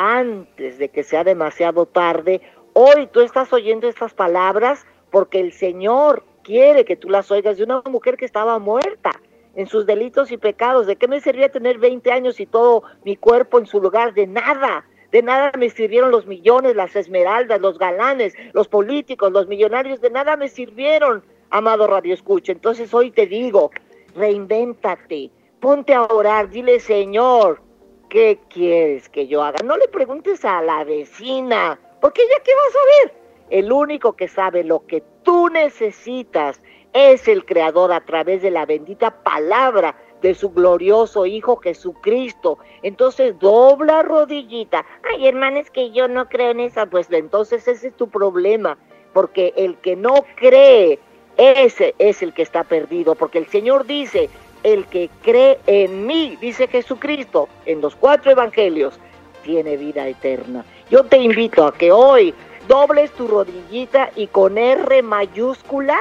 Antes 0.00 0.78
de 0.78 0.90
que 0.90 1.02
sea 1.02 1.24
demasiado 1.24 1.84
tarde, 1.84 2.40
hoy 2.72 3.08
tú 3.08 3.18
estás 3.18 3.52
oyendo 3.52 3.88
estas 3.88 4.14
palabras 4.14 4.86
porque 5.10 5.40
el 5.40 5.52
Señor 5.52 6.22
quiere 6.44 6.84
que 6.84 6.94
tú 6.94 7.10
las 7.10 7.32
oigas 7.32 7.56
de 7.56 7.64
una 7.64 7.82
mujer 7.82 8.16
que 8.16 8.24
estaba 8.24 8.60
muerta 8.60 9.10
en 9.56 9.66
sus 9.66 9.86
delitos 9.86 10.30
y 10.30 10.36
pecados. 10.36 10.86
¿De 10.86 10.94
qué 10.94 11.08
me 11.08 11.20
servía 11.20 11.50
tener 11.50 11.78
20 11.78 12.12
años 12.12 12.38
y 12.38 12.46
todo 12.46 12.84
mi 13.04 13.16
cuerpo 13.16 13.58
en 13.58 13.66
su 13.66 13.80
lugar? 13.80 14.14
De 14.14 14.28
nada. 14.28 14.86
De 15.10 15.20
nada 15.20 15.50
me 15.58 15.68
sirvieron 15.68 16.12
los 16.12 16.28
millones, 16.28 16.76
las 16.76 16.94
esmeraldas, 16.94 17.60
los 17.60 17.76
galanes, 17.76 18.34
los 18.52 18.68
políticos, 18.68 19.32
los 19.32 19.48
millonarios, 19.48 20.00
de 20.00 20.10
nada 20.10 20.36
me 20.36 20.48
sirvieron, 20.48 21.24
amado 21.50 21.88
Radio 21.88 22.14
Escucha. 22.14 22.52
Entonces 22.52 22.94
hoy 22.94 23.10
te 23.10 23.26
digo, 23.26 23.72
reinvéntate, 24.14 25.32
ponte 25.58 25.92
a 25.92 26.04
orar, 26.04 26.50
dile, 26.50 26.78
Señor, 26.78 27.62
¿qué 28.08 28.38
quieres 28.48 29.08
que 29.08 29.26
yo 29.26 29.42
haga? 29.42 29.58
No 29.64 29.76
le 29.76 29.88
preguntes 29.88 30.44
a 30.44 30.62
la 30.62 30.84
vecina, 30.84 31.78
porque 32.00 32.22
ella 32.22 32.42
qué 32.44 32.52
va 32.54 32.62
a 32.62 32.72
saber. 32.72 33.18
El 33.50 33.72
único 33.72 34.14
que 34.14 34.28
sabe 34.28 34.64
lo 34.64 34.86
que 34.86 35.02
tú 35.22 35.48
necesitas 35.48 36.60
es 36.92 37.28
el 37.28 37.44
Creador 37.44 37.92
a 37.92 38.04
través 38.04 38.42
de 38.42 38.50
la 38.50 38.66
bendita 38.66 39.22
palabra 39.22 39.94
de 40.22 40.34
su 40.34 40.50
glorioso 40.50 41.26
Hijo 41.26 41.56
Jesucristo. 41.56 42.58
Entonces 42.82 43.38
dobla 43.38 44.02
rodillita. 44.02 44.84
Ay, 45.10 45.26
hermana, 45.26 45.60
es 45.60 45.70
que 45.70 45.90
yo 45.92 46.08
no 46.08 46.28
creo 46.28 46.50
en 46.50 46.60
esa. 46.60 46.86
Pues 46.86 47.10
entonces 47.10 47.66
ese 47.68 47.88
es 47.88 47.96
tu 47.96 48.08
problema, 48.08 48.76
porque 49.12 49.52
el 49.56 49.76
que 49.76 49.96
no 49.96 50.24
cree, 50.36 50.98
ese 51.36 51.94
es 51.98 52.22
el 52.22 52.34
que 52.34 52.42
está 52.42 52.64
perdido, 52.64 53.14
porque 53.14 53.38
el 53.38 53.46
Señor 53.46 53.86
dice, 53.86 54.28
el 54.62 54.86
que 54.86 55.10
cree 55.22 55.58
en 55.66 56.06
mí, 56.06 56.36
dice 56.40 56.68
Jesucristo, 56.68 57.48
en 57.66 57.80
los 57.80 57.94
cuatro 57.94 58.30
evangelios, 58.30 58.98
tiene 59.42 59.76
vida 59.76 60.06
eterna. 60.08 60.64
Yo 60.90 61.04
te 61.04 61.18
invito 61.18 61.66
a 61.66 61.72
que 61.72 61.92
hoy 61.92 62.34
dobles 62.66 63.10
tu 63.12 63.26
rodillita 63.26 64.10
y 64.14 64.26
con 64.26 64.58
R 64.58 65.02
mayúscula 65.02 65.98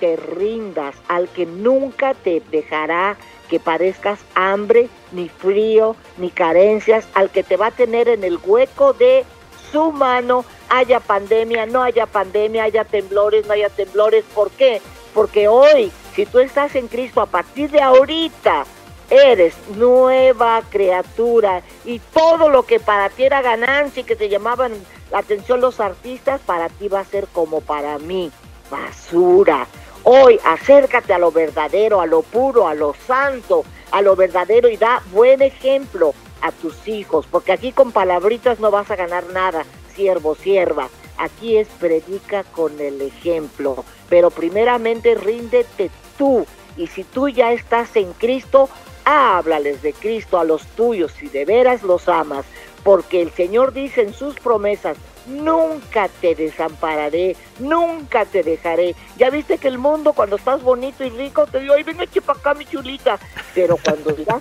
te 0.00 0.16
rindas 0.16 0.96
al 1.08 1.28
que 1.28 1.46
nunca 1.46 2.14
te 2.14 2.42
dejará 2.50 3.16
que 3.48 3.60
padezcas 3.60 4.18
hambre, 4.34 4.88
ni 5.12 5.28
frío, 5.28 5.94
ni 6.16 6.30
carencias, 6.30 7.06
al 7.14 7.30
que 7.30 7.42
te 7.42 7.56
va 7.56 7.66
a 7.66 7.70
tener 7.70 8.08
en 8.08 8.24
el 8.24 8.38
hueco 8.44 8.94
de 8.94 9.24
su 9.70 9.92
mano, 9.92 10.44
haya 10.68 11.00
pandemia, 11.00 11.66
no 11.66 11.82
haya 11.82 12.06
pandemia, 12.06 12.64
haya 12.64 12.84
temblores, 12.84 13.46
no 13.46 13.52
haya 13.52 13.68
temblores. 13.68 14.24
¿Por 14.34 14.50
qué? 14.50 14.80
Porque 15.14 15.48
hoy, 15.48 15.92
si 16.14 16.26
tú 16.26 16.38
estás 16.38 16.74
en 16.74 16.88
Cristo, 16.88 17.20
a 17.20 17.26
partir 17.26 17.70
de 17.70 17.80
ahorita, 17.80 18.64
eres 19.10 19.54
nueva 19.76 20.62
criatura 20.70 21.62
y 21.84 21.98
todo 21.98 22.48
lo 22.48 22.62
que 22.64 22.80
para 22.80 23.10
ti 23.10 23.24
era 23.24 23.42
ganancia 23.42 24.00
y 24.00 24.04
que 24.04 24.16
te 24.16 24.28
llamaban 24.28 24.72
la 25.10 25.18
atención 25.18 25.60
los 25.60 25.80
artistas, 25.80 26.40
para 26.40 26.68
ti 26.70 26.88
va 26.88 27.00
a 27.00 27.04
ser 27.04 27.26
como 27.28 27.60
para 27.60 27.98
mí, 27.98 28.30
basura. 28.70 29.66
Hoy 30.04 30.40
acércate 30.44 31.12
a 31.12 31.18
lo 31.18 31.30
verdadero, 31.30 32.00
a 32.00 32.06
lo 32.06 32.22
puro, 32.22 32.66
a 32.66 32.74
lo 32.74 32.94
santo, 33.06 33.64
a 33.90 34.00
lo 34.00 34.16
verdadero 34.16 34.68
y 34.68 34.76
da 34.76 35.02
buen 35.12 35.42
ejemplo 35.42 36.14
a 36.40 36.50
tus 36.50 36.88
hijos, 36.88 37.26
porque 37.30 37.52
aquí 37.52 37.72
con 37.72 37.92
palabritas 37.92 38.58
no 38.58 38.70
vas 38.70 38.90
a 38.90 38.96
ganar 38.96 39.26
nada, 39.32 39.64
siervo, 39.94 40.34
sierva. 40.34 40.88
Aquí 41.18 41.56
es 41.56 41.68
predica 41.78 42.42
con 42.42 42.80
el 42.80 43.00
ejemplo, 43.00 43.84
pero 44.08 44.30
primeramente 44.30 45.14
ríndete 45.14 45.90
tú. 46.22 46.46
Y 46.76 46.86
si 46.86 47.02
tú 47.02 47.28
ya 47.28 47.50
estás 47.50 47.96
en 47.96 48.12
Cristo, 48.12 48.68
háblales 49.04 49.82
de 49.82 49.92
Cristo 49.92 50.38
a 50.38 50.44
los 50.44 50.64
tuyos 50.68 51.10
si 51.18 51.26
de 51.26 51.44
veras 51.44 51.82
los 51.82 52.08
amas, 52.08 52.46
porque 52.84 53.20
el 53.20 53.32
Señor 53.32 53.72
dice 53.72 54.02
en 54.02 54.14
sus 54.14 54.38
promesas, 54.38 54.96
nunca 55.26 56.08
te 56.20 56.36
desampararé, 56.36 57.36
nunca 57.58 58.24
te 58.24 58.44
dejaré. 58.44 58.94
Ya 59.16 59.30
viste 59.30 59.58
que 59.58 59.66
el 59.66 59.78
mundo 59.78 60.12
cuando 60.12 60.36
estás 60.36 60.62
bonito 60.62 61.04
y 61.04 61.10
rico 61.10 61.44
te 61.46 61.58
digo, 61.58 61.74
ay, 61.74 61.82
venga 61.82 62.04
para 62.24 62.38
acá 62.38 62.54
mi 62.54 62.66
chulita, 62.66 63.18
pero 63.52 63.76
cuando 63.84 64.16
ya 64.24 64.38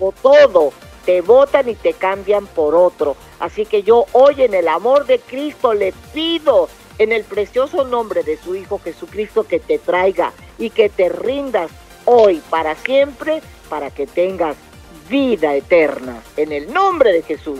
o 0.00 0.10
todo, 0.10 0.72
te 1.04 1.20
votan 1.20 1.68
y 1.68 1.76
te 1.76 1.92
cambian 1.92 2.48
por 2.48 2.74
otro. 2.74 3.14
Así 3.38 3.64
que 3.64 3.84
yo 3.84 4.06
hoy 4.10 4.42
en 4.42 4.54
el 4.54 4.66
amor 4.66 5.06
de 5.06 5.20
Cristo 5.20 5.72
le 5.72 5.92
pido 6.12 6.68
en 6.98 7.12
el 7.12 7.22
precioso 7.22 7.84
nombre 7.84 8.24
de 8.24 8.36
su 8.38 8.56
Hijo 8.56 8.80
Jesucristo 8.82 9.44
que 9.44 9.60
te 9.60 9.78
traiga 9.78 10.32
y 10.62 10.70
que 10.70 10.88
te 10.88 11.08
rindas 11.08 11.72
hoy 12.04 12.40
para 12.48 12.76
siempre 12.76 13.42
para 13.68 13.90
que 13.90 14.06
tengas 14.06 14.56
vida 15.10 15.56
eterna. 15.56 16.22
En 16.36 16.52
el 16.52 16.72
nombre 16.72 17.12
de 17.12 17.22
Jesús. 17.22 17.58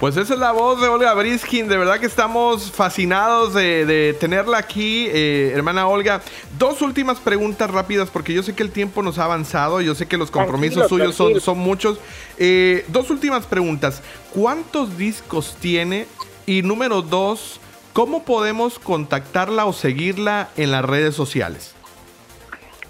Pues 0.00 0.16
esa 0.16 0.32
es 0.32 0.40
la 0.40 0.50
voz 0.50 0.80
de 0.80 0.88
Olga 0.88 1.12
Briskin. 1.12 1.68
De 1.68 1.76
verdad 1.76 2.00
que 2.00 2.06
estamos 2.06 2.72
fascinados 2.72 3.52
de, 3.52 4.16
tenerla 4.18 4.56
aquí, 4.58 5.08
eh, 5.12 5.52
hermana 5.54 5.86
Olga. 5.86 6.22
Dos 6.58 6.80
últimas 6.80 7.20
preguntas 7.20 7.70
rápidas 7.70 8.08
porque 8.08 8.32
yo 8.32 8.42
sé 8.42 8.54
que 8.54 8.62
el 8.62 8.70
tiempo 8.70 9.02
nos 9.02 9.18
ha 9.18 9.24
avanzado. 9.24 9.82
Yo 9.82 9.94
sé 9.94 10.06
que 10.06 10.16
los 10.16 10.30
compromisos 10.30 10.88
suyos 10.88 11.14
son, 11.14 11.38
son, 11.38 11.58
muchos. 11.58 11.98
Eh, 12.38 12.86
dos 12.88 13.10
últimas 13.10 13.44
preguntas. 13.44 14.02
¿Cuántos 14.32 14.96
discos 14.96 15.54
tiene? 15.60 16.06
Y 16.46 16.62
número 16.62 17.02
dos, 17.02 17.60
¿cómo 17.92 18.24
podemos 18.24 18.78
contactarla 18.78 19.66
o 19.66 19.74
seguirla 19.74 20.48
en 20.56 20.70
las 20.70 20.84
redes 20.84 21.14
sociales? 21.14 21.74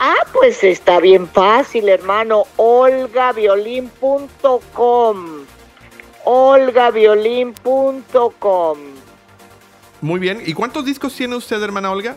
Ah, 0.04 0.26
pues 0.32 0.64
está 0.64 0.98
bien 0.98 1.28
fácil, 1.28 1.88
hermano. 1.88 2.42
olgaviolín.com 2.56 5.46
olgaviolín.com. 6.24 8.78
Muy 10.00 10.18
bien. 10.18 10.42
¿Y 10.44 10.54
cuántos 10.54 10.84
discos 10.84 11.14
tiene 11.14 11.36
usted, 11.36 11.62
hermana 11.62 11.92
Olga? 11.92 12.16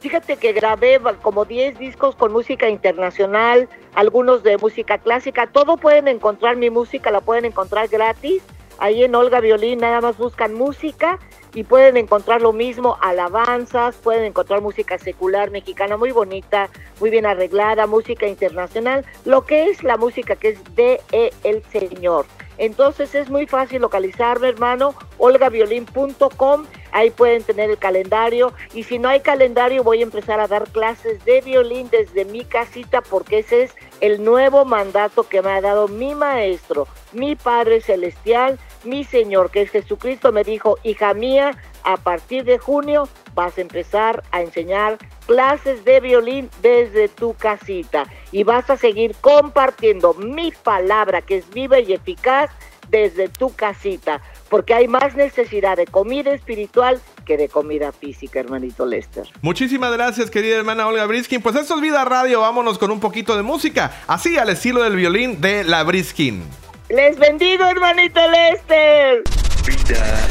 Fíjate 0.00 0.36
que 0.36 0.52
grabé 0.52 1.00
como 1.22 1.46
10 1.46 1.78
discos 1.78 2.14
con 2.16 2.32
música 2.32 2.68
internacional, 2.68 3.66
algunos 3.94 4.42
de 4.42 4.58
música 4.58 4.98
clásica. 4.98 5.46
Todo 5.46 5.78
pueden 5.78 6.08
encontrar 6.08 6.56
mi 6.56 6.68
música, 6.68 7.10
la 7.10 7.22
pueden 7.22 7.46
encontrar 7.46 7.88
gratis. 7.88 8.42
Ahí 8.78 9.04
en 9.04 9.14
Olga 9.14 9.40
Violín 9.40 9.80
nada 9.80 10.00
más 10.00 10.18
buscan 10.18 10.54
música 10.54 11.18
y 11.54 11.64
pueden 11.64 11.96
encontrar 11.96 12.42
lo 12.42 12.52
mismo, 12.52 12.98
alabanzas, 13.00 13.96
pueden 13.96 14.24
encontrar 14.24 14.60
música 14.60 14.98
secular 14.98 15.50
mexicana 15.50 15.96
muy 15.96 16.12
bonita, 16.12 16.68
muy 17.00 17.08
bien 17.08 17.24
arreglada, 17.24 17.86
música 17.86 18.26
internacional, 18.26 19.06
lo 19.24 19.46
que 19.46 19.70
es 19.70 19.82
la 19.82 19.96
música 19.96 20.36
que 20.36 20.50
es 20.50 20.76
de 20.76 21.00
El 21.44 21.62
Señor. 21.64 22.26
Entonces 22.58 23.14
es 23.14 23.28
muy 23.30 23.46
fácil 23.46 23.82
localizarme, 23.82 24.48
hermano, 24.48 24.94
olgaviolín.com, 25.18 26.64
ahí 26.92 27.10
pueden 27.10 27.42
tener 27.42 27.70
el 27.70 27.78
calendario 27.78 28.52
y 28.72 28.84
si 28.84 28.98
no 28.98 29.08
hay 29.08 29.20
calendario 29.20 29.84
voy 29.84 30.00
a 30.00 30.04
empezar 30.04 30.40
a 30.40 30.48
dar 30.48 30.68
clases 30.68 31.22
de 31.24 31.42
violín 31.42 31.88
desde 31.90 32.24
mi 32.24 32.44
casita 32.44 33.02
porque 33.02 33.40
ese 33.40 33.64
es 33.64 33.74
el 34.00 34.24
nuevo 34.24 34.64
mandato 34.64 35.28
que 35.28 35.42
me 35.42 35.50
ha 35.50 35.60
dado 35.60 35.88
mi 35.88 36.14
maestro, 36.14 36.86
mi 37.12 37.36
Padre 37.36 37.80
Celestial, 37.80 38.58
mi 38.86 39.04
Señor, 39.04 39.50
que 39.50 39.62
es 39.62 39.70
Jesucristo, 39.70 40.32
me 40.32 40.44
dijo, 40.44 40.78
hija 40.82 41.14
mía, 41.14 41.56
a 41.84 41.96
partir 41.96 42.44
de 42.44 42.58
junio 42.58 43.08
vas 43.34 43.58
a 43.58 43.60
empezar 43.60 44.22
a 44.32 44.40
enseñar 44.40 44.98
clases 45.26 45.84
de 45.84 46.00
violín 46.00 46.48
desde 46.62 47.08
tu 47.08 47.34
casita 47.34 48.04
y 48.32 48.44
vas 48.44 48.68
a 48.70 48.76
seguir 48.76 49.14
compartiendo 49.20 50.14
mi 50.14 50.52
palabra 50.62 51.22
que 51.22 51.38
es 51.38 51.50
viva 51.50 51.78
y 51.78 51.92
eficaz 51.92 52.50
desde 52.90 53.28
tu 53.28 53.54
casita, 53.54 54.20
porque 54.48 54.74
hay 54.74 54.88
más 54.88 55.14
necesidad 55.16 55.76
de 55.76 55.86
comida 55.86 56.32
espiritual 56.32 57.00
que 57.24 57.36
de 57.36 57.48
comida 57.48 57.92
física, 57.92 58.40
hermanito 58.40 58.86
Lester. 58.86 59.28
Muchísimas 59.42 59.92
gracias, 59.92 60.30
querida 60.30 60.56
hermana 60.56 60.86
Olga 60.86 61.04
Briskin. 61.06 61.42
Pues 61.42 61.56
esto 61.56 61.74
es 61.74 61.80
Vida 61.80 62.04
Radio, 62.04 62.40
vámonos 62.40 62.78
con 62.78 62.90
un 62.90 63.00
poquito 63.00 63.36
de 63.36 63.42
música, 63.42 64.02
así 64.06 64.38
al 64.38 64.48
estilo 64.48 64.82
del 64.82 64.96
violín 64.96 65.40
de 65.40 65.64
la 65.64 65.82
Briskin. 65.82 66.44
Les 66.88 67.18
bendigo, 67.18 67.64
hermanito 67.64 68.20
Lester. 68.30 69.24
Vida 69.64 70.26